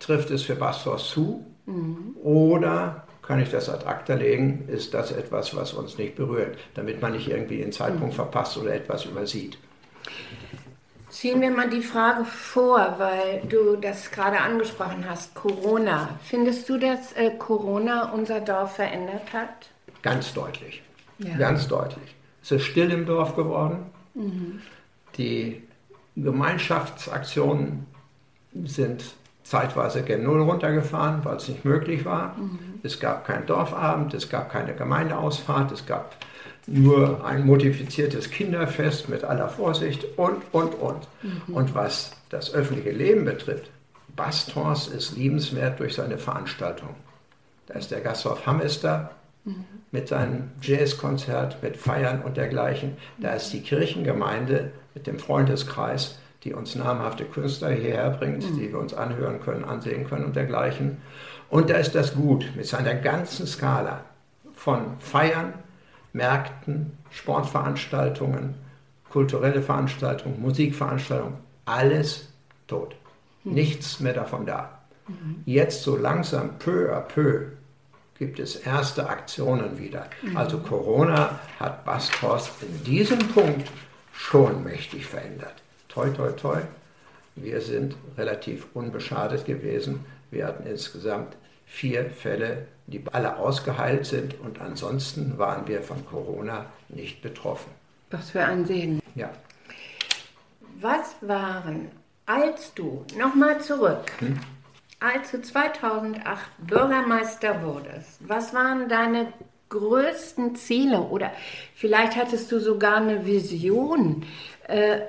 Trifft 0.00 0.30
es 0.30 0.42
für 0.42 0.54
Bastos 0.54 1.10
zu? 1.10 1.44
Mhm. 1.66 2.16
Oder 2.22 3.06
kann 3.22 3.40
ich 3.40 3.50
das 3.50 3.68
ad 3.68 3.86
acta 3.86 4.14
legen? 4.14 4.68
Ist 4.68 4.94
das 4.94 5.12
etwas, 5.12 5.56
was 5.56 5.72
uns 5.72 5.98
nicht 5.98 6.16
berührt, 6.16 6.58
damit 6.74 7.00
man 7.00 7.12
nicht 7.12 7.28
irgendwie 7.28 7.58
den 7.58 7.72
Zeitpunkt 7.72 8.12
mhm. 8.12 8.16
verpasst 8.16 8.56
oder 8.58 8.74
etwas 8.74 9.04
übersieht? 9.06 9.58
Ziehen 11.08 11.40
wir 11.40 11.50
mal 11.50 11.70
die 11.70 11.80
Frage 11.80 12.24
vor, 12.24 12.96
weil 12.98 13.42
du 13.48 13.76
das 13.76 14.10
gerade 14.10 14.40
angesprochen 14.40 15.08
hast, 15.08 15.34
Corona. 15.34 16.18
Findest 16.24 16.68
du, 16.68 16.76
dass 16.76 17.12
äh, 17.12 17.30
Corona 17.38 18.10
unser 18.12 18.40
Dorf 18.40 18.76
verändert 18.76 19.32
hat? 19.32 19.70
Ganz 20.02 20.34
deutlich. 20.34 20.82
Ja. 21.18 21.36
Ganz 21.36 21.68
deutlich. 21.68 22.14
Es 22.42 22.50
ist 22.50 22.64
still 22.64 22.90
im 22.90 23.06
Dorf 23.06 23.36
geworden. 23.36 23.86
Mhm. 24.14 24.60
Die 25.16 25.62
Gemeinschaftsaktionen 26.16 27.86
sind 28.64 29.04
zeitweise 29.44 30.02
gen 30.02 30.24
Null 30.24 30.42
runtergefahren, 30.42 31.24
weil 31.24 31.36
es 31.36 31.48
nicht 31.48 31.64
möglich 31.64 32.04
war. 32.04 32.34
Mhm. 32.36 32.58
Es 32.82 32.98
gab 32.98 33.26
keinen 33.26 33.46
Dorfabend, 33.46 34.14
es 34.14 34.28
gab 34.28 34.50
keine 34.50 34.74
Gemeindeausfahrt, 34.74 35.70
es 35.70 35.86
gab 35.86 36.16
nur 36.66 37.24
ein 37.24 37.44
modifiziertes 37.44 38.30
Kinderfest 38.30 39.10
mit 39.10 39.22
aller 39.22 39.48
Vorsicht 39.48 40.06
und, 40.16 40.42
und, 40.52 40.74
und. 40.74 41.06
Mhm. 41.22 41.54
Und 41.54 41.74
was 41.74 42.12
das 42.30 42.54
öffentliche 42.54 42.90
Leben 42.90 43.26
betrifft, 43.26 43.70
Bastors 44.16 44.88
ist 44.88 45.16
liebenswert 45.16 45.78
durch 45.78 45.94
seine 45.94 46.18
Veranstaltung. 46.18 46.90
Da 47.66 47.74
ist 47.74 47.90
der 47.90 48.00
Gasthof 48.00 48.46
Hamester 48.46 49.10
mhm. 49.44 49.64
mit 49.90 50.08
seinem 50.08 50.50
Jazzkonzert, 50.62 51.62
mit 51.62 51.76
Feiern 51.76 52.22
und 52.22 52.38
dergleichen. 52.38 52.96
Da 53.18 53.34
ist 53.34 53.52
die 53.52 53.60
Kirchengemeinde 53.60 54.72
mit 54.94 55.06
dem 55.06 55.18
Freundeskreis, 55.18 56.18
die 56.44 56.52
uns 56.52 56.74
namhafte 56.74 57.24
Künstler 57.24 57.70
hierher 57.70 58.10
bringt, 58.10 58.48
mhm. 58.48 58.58
die 58.58 58.70
wir 58.70 58.78
uns 58.78 58.94
anhören 58.94 59.40
können, 59.40 59.64
ansehen 59.64 60.06
können 60.06 60.26
und 60.26 60.36
dergleichen. 60.36 60.98
Und 61.48 61.70
da 61.70 61.76
ist 61.76 61.94
das 61.94 62.14
Gut 62.14 62.52
mit 62.54 62.66
seiner 62.66 62.94
ganzen 62.94 63.46
Skala 63.46 64.04
von 64.54 64.98
Feiern, 64.98 65.54
Märkten, 66.12 66.92
Sportveranstaltungen, 67.10 68.54
kulturelle 69.10 69.62
Veranstaltungen, 69.62 70.40
Musikveranstaltungen, 70.40 71.34
alles 71.64 72.28
tot. 72.66 72.94
Mhm. 73.44 73.54
Nichts 73.54 74.00
mehr 74.00 74.12
davon 74.12 74.46
da. 74.46 74.78
Mhm. 75.08 75.42
Jetzt 75.44 75.82
so 75.82 75.96
langsam, 75.96 76.58
peu 76.58 76.94
à 76.94 77.00
peu, 77.00 77.46
gibt 78.18 78.38
es 78.38 78.56
erste 78.56 79.08
Aktionen 79.08 79.78
wieder. 79.78 80.06
Mhm. 80.22 80.36
Also 80.36 80.58
Corona 80.58 81.40
hat 81.58 81.84
Basthorst 81.84 82.50
in 82.62 82.84
diesem 82.84 83.18
Punkt 83.18 83.70
schon 84.12 84.62
mächtig 84.62 85.06
verändert. 85.06 85.63
Toi, 85.94 86.10
toi, 86.10 86.32
toi. 86.32 86.60
Wir 87.36 87.60
sind 87.60 87.96
relativ 88.18 88.66
unbeschadet 88.74 89.46
gewesen. 89.46 90.04
Wir 90.30 90.46
hatten 90.46 90.66
insgesamt 90.66 91.36
vier 91.66 92.10
Fälle 92.10 92.66
die 92.86 93.02
alle 93.12 93.38
ausgeheilt 93.38 94.06
sind 94.06 94.38
und 94.40 94.60
ansonsten 94.60 95.38
waren 95.38 95.66
wir 95.66 95.82
von 95.82 96.04
Corona 96.06 96.66
nicht 96.88 97.22
betroffen. 97.22 97.70
Was 98.10 98.30
für 98.30 98.44
ein 98.44 98.66
Segen. 98.66 99.00
Ja. 99.14 99.30
Was 100.80 101.16
waren, 101.22 101.90
als 102.26 102.74
du, 102.74 103.04
nochmal 103.18 103.60
zurück, 103.60 104.12
hm? 104.18 104.38
als 105.00 105.30
du 105.30 105.40
2008 105.40 106.50
Bürgermeister 106.58 107.62
wurdest, 107.62 108.20
was 108.20 108.52
waren 108.52 108.88
deine 108.88 109.32
größten 109.70 110.56
Ziele 110.56 111.00
oder 111.00 111.32
vielleicht 111.74 112.16
hattest 112.16 112.52
du 112.52 112.60
sogar 112.60 112.96
eine 112.96 113.24
Vision, 113.24 114.24
äh, 114.68 115.00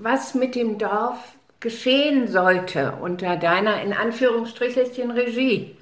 was 0.00 0.34
mit 0.34 0.54
dem 0.54 0.78
Dorf 0.78 1.18
geschehen 1.60 2.28
sollte 2.28 2.92
unter 3.00 3.36
deiner 3.36 3.82
in 3.82 3.92
Anführungsstrichen 3.92 5.10
Regie? 5.10 5.76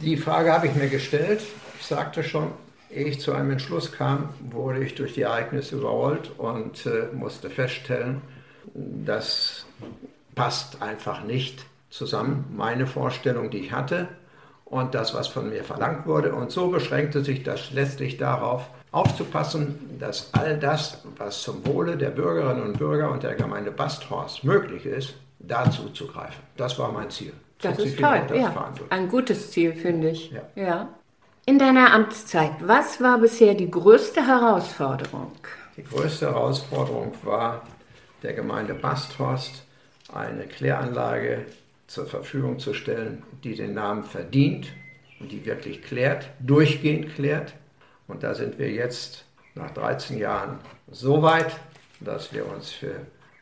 Die 0.00 0.16
Frage 0.16 0.52
habe 0.52 0.66
ich 0.66 0.74
mir 0.74 0.88
gestellt. 0.88 1.42
Ich 1.78 1.86
sagte 1.86 2.22
schon, 2.22 2.52
ehe 2.90 3.06
ich 3.06 3.20
zu 3.20 3.32
einem 3.32 3.50
Entschluss 3.52 3.92
kam, 3.92 4.30
wurde 4.50 4.84
ich 4.84 4.94
durch 4.94 5.14
die 5.14 5.22
Ereignisse 5.22 5.76
überrollt 5.76 6.30
und 6.38 6.86
äh, 6.86 7.08
musste 7.12 7.50
feststellen, 7.50 8.22
das 8.74 9.66
passt 10.34 10.80
einfach 10.80 11.24
nicht 11.24 11.64
zusammen, 11.90 12.44
meine 12.56 12.86
Vorstellung, 12.86 13.50
die 13.50 13.58
ich 13.58 13.72
hatte 13.72 14.08
und 14.64 14.94
das, 14.94 15.12
was 15.12 15.28
von 15.28 15.50
mir 15.50 15.64
verlangt 15.64 16.06
wurde. 16.06 16.34
Und 16.34 16.50
so 16.50 16.68
beschränkte 16.68 17.22
sich 17.22 17.42
das 17.42 17.72
letztlich 17.72 18.16
darauf, 18.16 18.70
aufzupassen, 18.92 19.96
dass 19.98 20.32
all 20.32 20.58
das, 20.58 21.02
was 21.16 21.42
zum 21.42 21.66
Wohle 21.66 21.96
der 21.96 22.10
Bürgerinnen 22.10 22.62
und 22.62 22.78
Bürger 22.78 23.10
und 23.10 23.22
der 23.22 23.34
Gemeinde 23.34 23.70
Basthorst 23.70 24.44
möglich 24.44 24.86
ist, 24.86 25.14
dazu 25.40 25.88
zu 25.88 26.06
greifen. 26.06 26.40
Das 26.56 26.78
war 26.78 26.92
mein 26.92 27.10
Ziel. 27.10 27.32
Das 27.60 27.78
ist 27.78 27.98
toll, 27.98 28.22
das 28.28 28.38
ja. 28.38 28.72
Ein 28.90 29.08
gutes 29.08 29.50
Ziel, 29.50 29.72
finde 29.74 30.10
ich. 30.10 30.30
Ja. 30.30 30.42
ja. 30.54 30.88
In 31.46 31.58
deiner 31.58 31.92
Amtszeit, 31.92 32.52
was 32.60 33.00
war 33.00 33.18
bisher 33.18 33.54
die 33.54 33.70
größte 33.70 34.26
Herausforderung? 34.26 35.32
Die 35.76 35.84
größte 35.84 36.26
Herausforderung 36.26 37.12
war, 37.22 37.62
der 38.22 38.34
Gemeinde 38.34 38.74
Basthorst 38.74 39.64
eine 40.12 40.44
Kläranlage 40.44 41.46
zur 41.86 42.06
Verfügung 42.06 42.58
zu 42.58 42.74
stellen, 42.74 43.22
die 43.42 43.54
den 43.54 43.74
Namen 43.74 44.04
verdient 44.04 44.68
und 45.20 45.32
die 45.32 45.44
wirklich 45.44 45.82
klärt, 45.82 46.28
durchgehend 46.40 47.14
klärt. 47.14 47.54
Und 48.12 48.22
da 48.22 48.34
sind 48.34 48.58
wir 48.58 48.70
jetzt 48.70 49.24
nach 49.54 49.70
13 49.70 50.18
Jahren 50.18 50.58
so 50.90 51.22
weit, 51.22 51.56
dass 52.00 52.34
wir 52.34 52.46
uns 52.46 52.70
für 52.70 52.94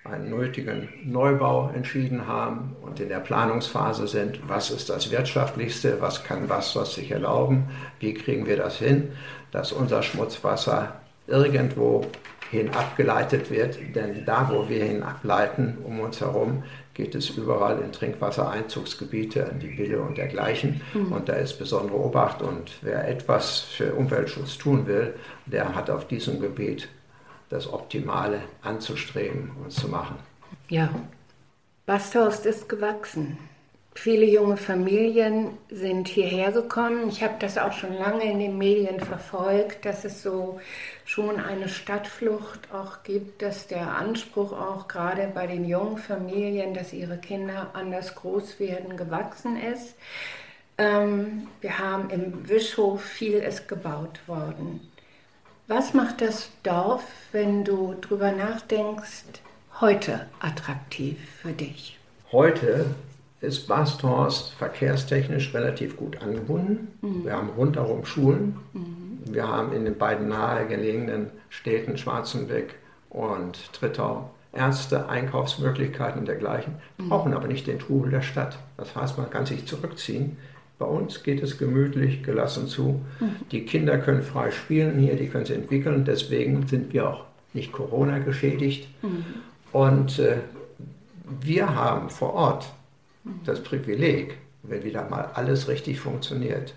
einen 0.05 0.31
nötigen 0.31 0.89
Neubau 1.05 1.73
entschieden 1.75 2.29
haben 2.29 2.77
und 2.81 3.01
in 3.01 3.09
der 3.09 3.19
Planungsphase 3.19 4.07
sind, 4.07 4.39
was 4.49 4.71
ist 4.71 4.89
das 4.89 5.11
Wirtschaftlichste, 5.11 6.01
was 6.01 6.23
kann 6.23 6.49
was, 6.49 6.77
was 6.77 6.95
sich 6.95 7.11
erlauben, 7.11 7.69
wie 7.99 8.15
kriegen 8.15 8.47
wir 8.47 8.57
das 8.57 8.79
hin, 8.79 9.11
dass 9.51 9.73
unser 9.73 10.05
Schmutzwasser 10.05 11.01
irgendwo 11.27 12.07
hin 12.51 12.71
abgeleitet 12.71 13.51
wird, 13.51 13.79
denn 13.95 14.25
da, 14.25 14.51
wo 14.53 14.69
wir 14.69 14.85
hin 14.85 15.03
ableiten, 15.03 15.79
um 15.85 16.01
uns 16.01 16.21
herum, 16.21 16.65
geht 16.95 17.15
es 17.15 17.31
überall 17.31 17.81
in 17.81 17.93
Trinkwassereinzugsgebiete, 17.93 19.49
in 19.53 19.61
die 19.61 19.69
Bille 19.69 20.01
und 20.01 20.19
dergleichen. 20.19 20.81
Mhm. 20.93 21.13
Und 21.13 21.29
da 21.29 21.35
ist 21.35 21.59
besondere 21.59 21.99
Obacht. 21.99 22.43
Und 22.43 22.73
wer 22.83 23.09
etwas 23.09 23.61
für 23.61 23.95
Umweltschutz 23.95 24.59
tun 24.59 24.87
will, 24.87 25.15
der 25.47 25.75
hat 25.75 25.91
auf 25.91 26.09
diesem 26.09 26.41
Gebiet 26.41 26.89
das 27.49 27.73
Optimale 27.73 28.41
anzustreben 28.63 29.53
und 29.63 29.73
zu 29.73 29.89
machen. 29.89 30.17
Ja, 30.69 30.91
Basthorst 31.87 32.47
ist 32.47 32.69
gewachsen. 32.69 33.39
Viele 33.95 34.25
junge 34.25 34.57
Familien 34.57 35.59
sind 35.69 36.07
hierher 36.07 36.53
gekommen. 36.53 37.09
Ich 37.09 37.23
habe 37.23 37.35
das 37.41 37.59
auch 37.59 37.73
schon 37.73 37.93
lange 37.93 38.25
in 38.25 38.39
den 38.39 38.57
Medien 38.57 39.01
verfolgt, 39.01 39.85
dass 39.85 40.05
es 40.05 40.23
so 40.23 40.61
schon 41.05 41.41
eine 41.41 41.69
Stadtflucht 41.69 42.73
auch 42.73 43.03
gibt, 43.03 43.43
dass 43.43 43.67
der 43.67 43.97
Anspruch 43.97 44.53
auch 44.53 44.87
gerade 44.87 45.27
bei 45.35 45.47
den 45.49 45.65
jungen 45.65 45.99
Familien, 45.99 46.73
dass 46.73 46.93
ihre 46.93 47.19
Kinder 47.19 47.71
anders 47.73 48.15
groß 48.15 48.61
werden, 48.61 48.97
gewachsen 48.97 49.57
ist. 49.61 49.97
Ähm, 50.79 51.49
wir 51.61 51.79
haben 51.79 52.11
im 52.11 52.49
Wischhof 52.49 53.03
viel 53.03 53.35
ist 53.35 53.67
gebaut 53.67 54.21
worden. 54.27 54.89
Was 55.67 55.95
macht 55.95 56.21
das 56.21 56.51
Dorf, 56.63 57.05
wenn 57.33 57.65
du 57.65 57.95
drüber 58.01 58.33
nachdenkst, 58.33 59.43
heute 59.81 60.27
attraktiv 60.41 61.19
für 61.43 61.53
dich? 61.53 61.99
Heute 62.33 62.95
ist 63.41 63.67
Basthorst 63.67 64.53
verkehrstechnisch 64.53 65.55
relativ 65.55 65.97
gut 65.97 66.21
angebunden. 66.23 66.89
Mhm. 67.01 67.25
Wir 67.25 67.33
haben 67.33 67.51
rundherum 67.57 68.05
Schulen. 68.05 68.57
Mhm. 68.73 69.19
Wir 69.25 69.49
haben 69.49 69.73
in 69.73 69.85
den 69.85 69.97
beiden 69.97 70.29
nahegelegenen 70.29 71.31
Städten 71.49 71.97
Schwarzenbeck 71.97 72.75
und 73.09 73.73
Trittau 73.73 74.31
Ärzte, 74.53 75.09
Einkaufsmöglichkeiten 75.09 76.21
und 76.21 76.27
dergleichen, 76.27 76.75
mhm. 76.99 77.09
brauchen 77.09 77.35
aber 77.35 77.47
nicht 77.47 77.67
den 77.67 77.79
Trubel 77.79 78.11
der 78.11 78.23
Stadt. 78.23 78.59
Das 78.77 78.97
heißt, 78.97 79.17
man 79.17 79.31
kann 79.31 79.47
sich 79.47 79.67
zurückziehen. 79.67 80.37
Bei 80.79 80.87
uns 80.87 81.23
geht 81.23 81.43
es 81.43 81.59
gemütlich, 81.59 82.23
gelassen 82.23 82.67
zu. 82.67 83.01
Mhm. 83.21 83.37
Die 83.53 83.65
Kinder 83.65 83.99
können 83.99 84.23
frei 84.23 84.51
spielen 84.51 84.99
hier, 84.99 85.15
die 85.15 85.29
können 85.29 85.45
sich 85.45 85.57
entwickeln. 85.57 86.05
Deswegen 86.05 86.67
sind 86.67 86.93
wir 86.93 87.09
auch 87.09 87.25
nicht 87.53 87.73
Corona 87.73 88.19
geschädigt. 88.19 88.89
Mhm. 89.03 89.25
Und 89.73 90.19
äh, 90.19 90.39
wir 91.41 91.75
haben 91.75 92.11
vor 92.11 92.35
Ort 92.35 92.73
das 93.45 93.63
Privileg, 93.63 94.39
wenn 94.63 94.85
wieder 94.85 95.09
mal 95.09 95.31
alles 95.35 95.69
richtig 95.69 96.01
funktioniert, 96.01 96.75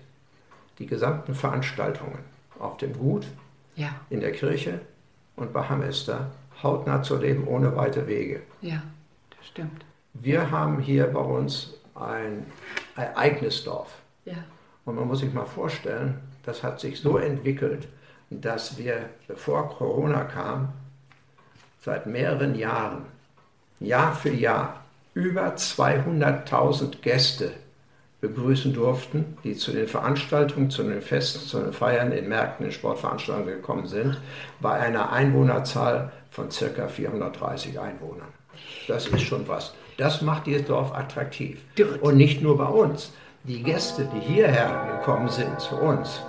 die 0.78 0.86
gesamten 0.86 1.34
Veranstaltungen 1.34 2.18
auf 2.58 2.76
dem 2.78 2.92
Gut, 2.94 3.26
ja. 3.76 3.94
in 4.10 4.20
der 4.20 4.32
Kirche 4.32 4.80
und 5.36 5.52
bei 5.52 5.62
Hamester 5.62 6.30
hautnah 6.62 7.02
zu 7.02 7.16
leben, 7.16 7.46
ohne 7.46 7.74
weite 7.76 8.06
Wege. 8.06 8.42
Ja, 8.60 8.82
das 9.36 9.48
stimmt. 9.48 9.84
Wir 10.14 10.50
haben 10.50 10.78
hier 10.78 11.06
bei 11.06 11.20
uns 11.20 11.74
ein 11.94 12.46
Ereignisdorf. 12.96 13.90
Ja. 14.24 14.36
Und 14.84 14.96
man 14.96 15.08
muss 15.08 15.20
sich 15.20 15.32
mal 15.32 15.46
vorstellen, 15.46 16.20
das 16.44 16.62
hat 16.62 16.80
sich 16.80 17.00
so 17.00 17.18
entwickelt, 17.18 17.88
dass 18.30 18.78
wir, 18.78 19.08
bevor 19.26 19.70
Corona 19.70 20.24
kam, 20.24 20.72
seit 21.80 22.06
mehreren 22.06 22.54
Jahren, 22.54 23.04
Jahr 23.80 24.14
für 24.14 24.30
Jahr, 24.30 24.83
über 25.14 25.54
200.000 25.54 27.00
Gäste 27.00 27.52
begrüßen 28.20 28.72
durften, 28.72 29.36
die 29.44 29.54
zu 29.54 29.72
den 29.72 29.86
Veranstaltungen, 29.86 30.70
zu 30.70 30.82
den 30.82 31.02
Festen, 31.02 31.40
zu 31.46 31.60
den 31.60 31.72
Feiern 31.72 32.10
in 32.12 32.28
Märkten, 32.28 32.66
in 32.66 32.72
Sportveranstaltungen 32.72 33.56
gekommen 33.56 33.86
sind, 33.86 34.20
bei 34.60 34.72
einer 34.72 35.12
Einwohnerzahl 35.12 36.10
von 36.30 36.48
ca. 36.48 36.88
430 36.88 37.78
Einwohnern. 37.78 38.28
Das 38.88 39.06
ist 39.06 39.22
schon 39.22 39.46
was. 39.46 39.74
Das 39.98 40.22
macht 40.22 40.46
dieses 40.46 40.66
Dorf 40.66 40.92
attraktiv. 40.94 41.60
Und 42.00 42.16
nicht 42.16 42.42
nur 42.42 42.56
bei 42.56 42.66
uns. 42.66 43.12
Die 43.44 43.62
Gäste, 43.62 44.08
die 44.14 44.20
hierher 44.20 44.98
gekommen 44.98 45.28
sind 45.28 45.60
zu 45.60 45.76
uns, 45.76 46.22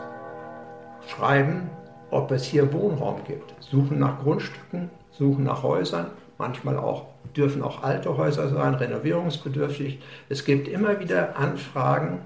schreiben, 1.08 1.69
ob 2.12 2.30
es 2.32 2.43
hier 2.43 2.71
Wohnraum 2.74 3.24
gibt, 3.26 3.54
suchen 3.62 4.00
nach 4.00 4.19
Grundstücken, 4.21 4.89
suchen 5.12 5.45
nach 5.45 5.63
Häusern, 5.63 6.08
manchmal 6.38 6.78
auch 6.78 7.06
dürfen 7.36 7.62
auch 7.62 7.84
alte 7.84 8.17
Häuser 8.17 8.50
sein, 8.50 8.76
renovierungsbedürftig. 8.76 10.00
Es 10.30 10.45
gibt 10.45 10.67
immer 10.67 11.00
wieder 11.00 11.38
Anfragen 11.38 12.21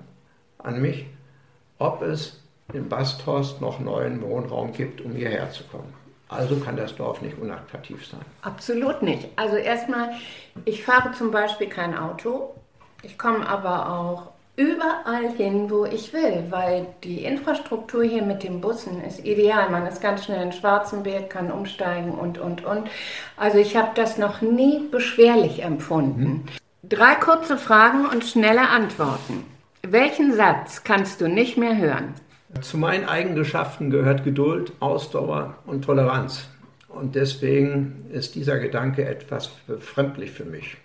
an 0.57 0.81
mich, 0.81 1.05
ob 1.77 2.01
es 2.01 2.43
in 2.73 2.89
Basthorst 2.89 3.61
noch 3.61 3.79
neuen 3.79 4.21
Wohnraum 4.21 4.73
gibt, 4.73 5.01
um 5.01 5.13
hierher 5.13 5.51
zu 5.51 5.63
kommen. 5.63 5.93
Also 6.27 6.57
kann 6.57 6.77
das 6.77 6.95
Dorf 6.95 7.23
nicht 7.23 7.39
unattraktiv 7.39 8.05
sein. 8.05 8.21
Absolut 8.43 9.01
nicht. 9.01 9.27
Also 9.35 9.55
erstmal, 9.55 10.11
ich 10.65 10.83
fahre 10.83 11.11
zum 11.13 11.31
Beispiel 11.31 11.67
kein 11.67 11.97
Auto. 11.97 12.53
Ich 13.01 13.17
komme 13.17 13.47
aber 13.47 13.89
auch 13.89 14.31
überall 14.59 15.29
hin, 15.37 15.69
wo 15.69 15.85
ich 15.85 16.11
will, 16.11 16.43
weil 16.49 16.87
die 17.05 17.23
Infrastruktur 17.23 18.03
hier 18.03 18.23
mit 18.23 18.43
den 18.43 18.59
Bussen 18.59 19.01
ist 19.01 19.25
ideal. 19.25 19.69
Man 19.69 19.87
ist 19.87 20.01
ganz 20.01 20.25
schnell 20.25 20.43
in 20.43 20.51
Schwarzenberg, 20.51 21.29
kann 21.29 21.49
umsteigen 21.49 22.11
und, 22.11 22.37
und, 22.37 22.65
und. 22.65 22.89
Also 23.37 23.57
ich 23.57 23.77
habe 23.77 23.91
das 23.95 24.17
noch 24.17 24.41
nie 24.41 24.81
beschwerlich 24.91 25.63
empfunden. 25.63 26.23
Mhm. 26.23 26.43
Drei 26.83 27.15
kurze 27.15 27.57
Fragen 27.57 28.05
und 28.05 28.25
schnelle 28.25 28.67
Antworten. 28.67 29.45
Welchen 29.87 30.33
Satz 30.35 30.83
kannst 30.83 31.21
du 31.21 31.29
nicht 31.29 31.57
mehr 31.57 31.77
hören? 31.77 32.13
Zu 32.59 32.77
meinen 32.77 33.07
Eigenschaften 33.07 33.89
gehört 33.89 34.25
Geduld, 34.25 34.73
Ausdauer 34.81 35.55
und 35.67 35.85
Toleranz. 35.85 36.49
Und 36.89 37.15
deswegen 37.15 38.07
ist 38.11 38.35
dieser 38.35 38.59
Gedanke 38.59 39.05
etwas 39.05 39.47
befremdlich 39.67 40.31
für 40.31 40.43
mich. 40.43 40.75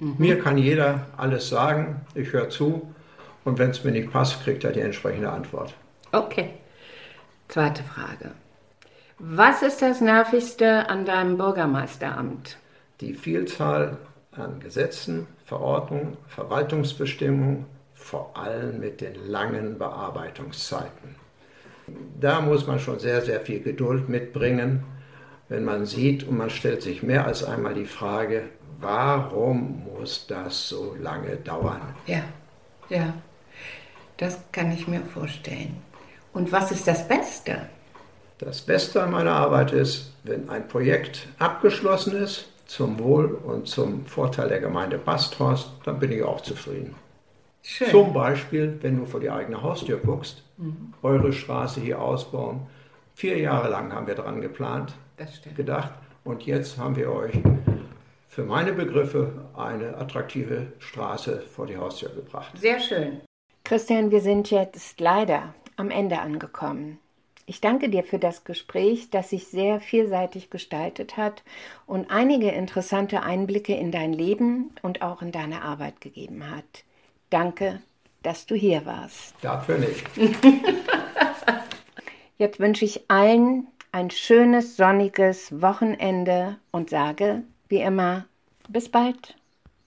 Mhm. 0.00 0.16
Mir 0.18 0.38
kann 0.38 0.58
jeder 0.58 1.06
alles 1.16 1.48
sagen, 1.48 2.02
ich 2.14 2.32
höre 2.32 2.50
zu 2.50 2.92
und 3.46 3.58
wenn 3.58 3.70
es 3.70 3.84
mir 3.84 3.92
nicht 3.92 4.10
passt, 4.10 4.42
kriegt 4.42 4.64
er 4.64 4.72
die 4.72 4.80
entsprechende 4.80 5.30
Antwort. 5.30 5.72
Okay. 6.10 6.50
Zweite 7.48 7.84
Frage. 7.84 8.32
Was 9.18 9.62
ist 9.62 9.80
das 9.80 10.00
Nervigste 10.00 10.88
an 10.88 11.06
deinem 11.06 11.38
Bürgermeisteramt? 11.38 12.58
Die 13.00 13.14
Vielzahl 13.14 13.98
an 14.32 14.58
Gesetzen, 14.58 15.28
Verordnungen, 15.44 16.16
Verwaltungsbestimmungen, 16.26 17.66
vor 17.94 18.36
allem 18.36 18.80
mit 18.80 19.00
den 19.00 19.14
langen 19.28 19.78
Bearbeitungszeiten. 19.78 21.14
Da 22.20 22.40
muss 22.40 22.66
man 22.66 22.80
schon 22.80 22.98
sehr, 22.98 23.22
sehr 23.22 23.40
viel 23.40 23.60
Geduld 23.60 24.08
mitbringen, 24.08 24.82
wenn 25.48 25.64
man 25.64 25.86
sieht 25.86 26.24
und 26.24 26.36
man 26.36 26.50
stellt 26.50 26.82
sich 26.82 27.04
mehr 27.04 27.24
als 27.26 27.44
einmal 27.44 27.74
die 27.74 27.86
Frage, 27.86 28.48
warum 28.80 29.84
muss 29.84 30.26
das 30.26 30.68
so 30.68 30.96
lange 31.00 31.36
dauern? 31.36 31.94
Ja, 32.06 32.24
ja. 32.88 33.14
Das 34.16 34.38
kann 34.52 34.72
ich 34.72 34.88
mir 34.88 35.00
vorstellen. 35.00 35.76
Und 36.32 36.52
was 36.52 36.70
ist 36.70 36.86
das 36.86 37.06
Beste? 37.06 37.68
Das 38.38 38.60
Beste 38.60 39.02
an 39.02 39.10
meiner 39.10 39.32
Arbeit 39.32 39.72
ist, 39.72 40.12
wenn 40.24 40.48
ein 40.48 40.68
Projekt 40.68 41.28
abgeschlossen 41.38 42.16
ist, 42.16 42.48
zum 42.66 42.98
Wohl 42.98 43.26
und 43.26 43.68
zum 43.68 44.04
Vorteil 44.06 44.48
der 44.48 44.60
Gemeinde 44.60 44.98
Basthorst, 44.98 45.70
dann 45.84 45.98
bin 45.98 46.12
ich 46.12 46.22
auch 46.22 46.40
zufrieden. 46.40 46.94
Schön. 47.62 47.88
Zum 47.88 48.12
Beispiel, 48.12 48.78
wenn 48.82 48.98
du 48.98 49.06
vor 49.06 49.20
die 49.20 49.30
eigene 49.30 49.62
Haustür 49.62 49.98
guckst, 49.98 50.42
mhm. 50.56 50.94
eure 51.02 51.32
Straße 51.32 51.80
hier 51.80 52.00
ausbauen. 52.00 52.66
Vier 53.14 53.38
Jahre 53.38 53.70
lang 53.70 53.92
haben 53.92 54.06
wir 54.06 54.14
daran 54.14 54.40
geplant, 54.40 54.94
gedacht 55.56 55.92
und 56.24 56.44
jetzt 56.44 56.76
haben 56.76 56.96
wir 56.96 57.10
euch 57.10 57.34
für 58.28 58.44
meine 58.44 58.72
Begriffe 58.72 59.32
eine 59.56 59.96
attraktive 59.96 60.66
Straße 60.78 61.40
vor 61.40 61.66
die 61.66 61.78
Haustür 61.78 62.10
gebracht. 62.10 62.52
Sehr 62.58 62.78
schön. 62.78 63.22
Christian, 63.66 64.12
wir 64.12 64.20
sind 64.20 64.52
jetzt 64.52 65.00
leider 65.00 65.52
am 65.74 65.90
Ende 65.90 66.20
angekommen. 66.20 67.00
Ich 67.46 67.60
danke 67.60 67.88
dir 67.88 68.04
für 68.04 68.20
das 68.20 68.44
Gespräch, 68.44 69.10
das 69.10 69.30
sich 69.30 69.48
sehr 69.48 69.80
vielseitig 69.80 70.50
gestaltet 70.50 71.16
hat 71.16 71.42
und 71.84 72.08
einige 72.12 72.52
interessante 72.52 73.24
Einblicke 73.24 73.74
in 73.74 73.90
dein 73.90 74.12
Leben 74.12 74.70
und 74.82 75.02
auch 75.02 75.20
in 75.20 75.32
deine 75.32 75.62
Arbeit 75.62 76.00
gegeben 76.00 76.48
hat. 76.48 76.84
Danke, 77.28 77.82
dass 78.22 78.46
du 78.46 78.54
hier 78.54 78.86
warst. 78.86 79.34
Dafür 79.42 79.78
nicht. 79.78 80.06
Jetzt 82.38 82.60
wünsche 82.60 82.84
ich 82.84 83.10
allen 83.10 83.66
ein 83.90 84.12
schönes, 84.12 84.76
sonniges 84.76 85.60
Wochenende 85.60 86.58
und 86.70 86.88
sage, 86.88 87.42
wie 87.68 87.80
immer, 87.80 88.26
bis 88.68 88.88
bald. 88.88 89.34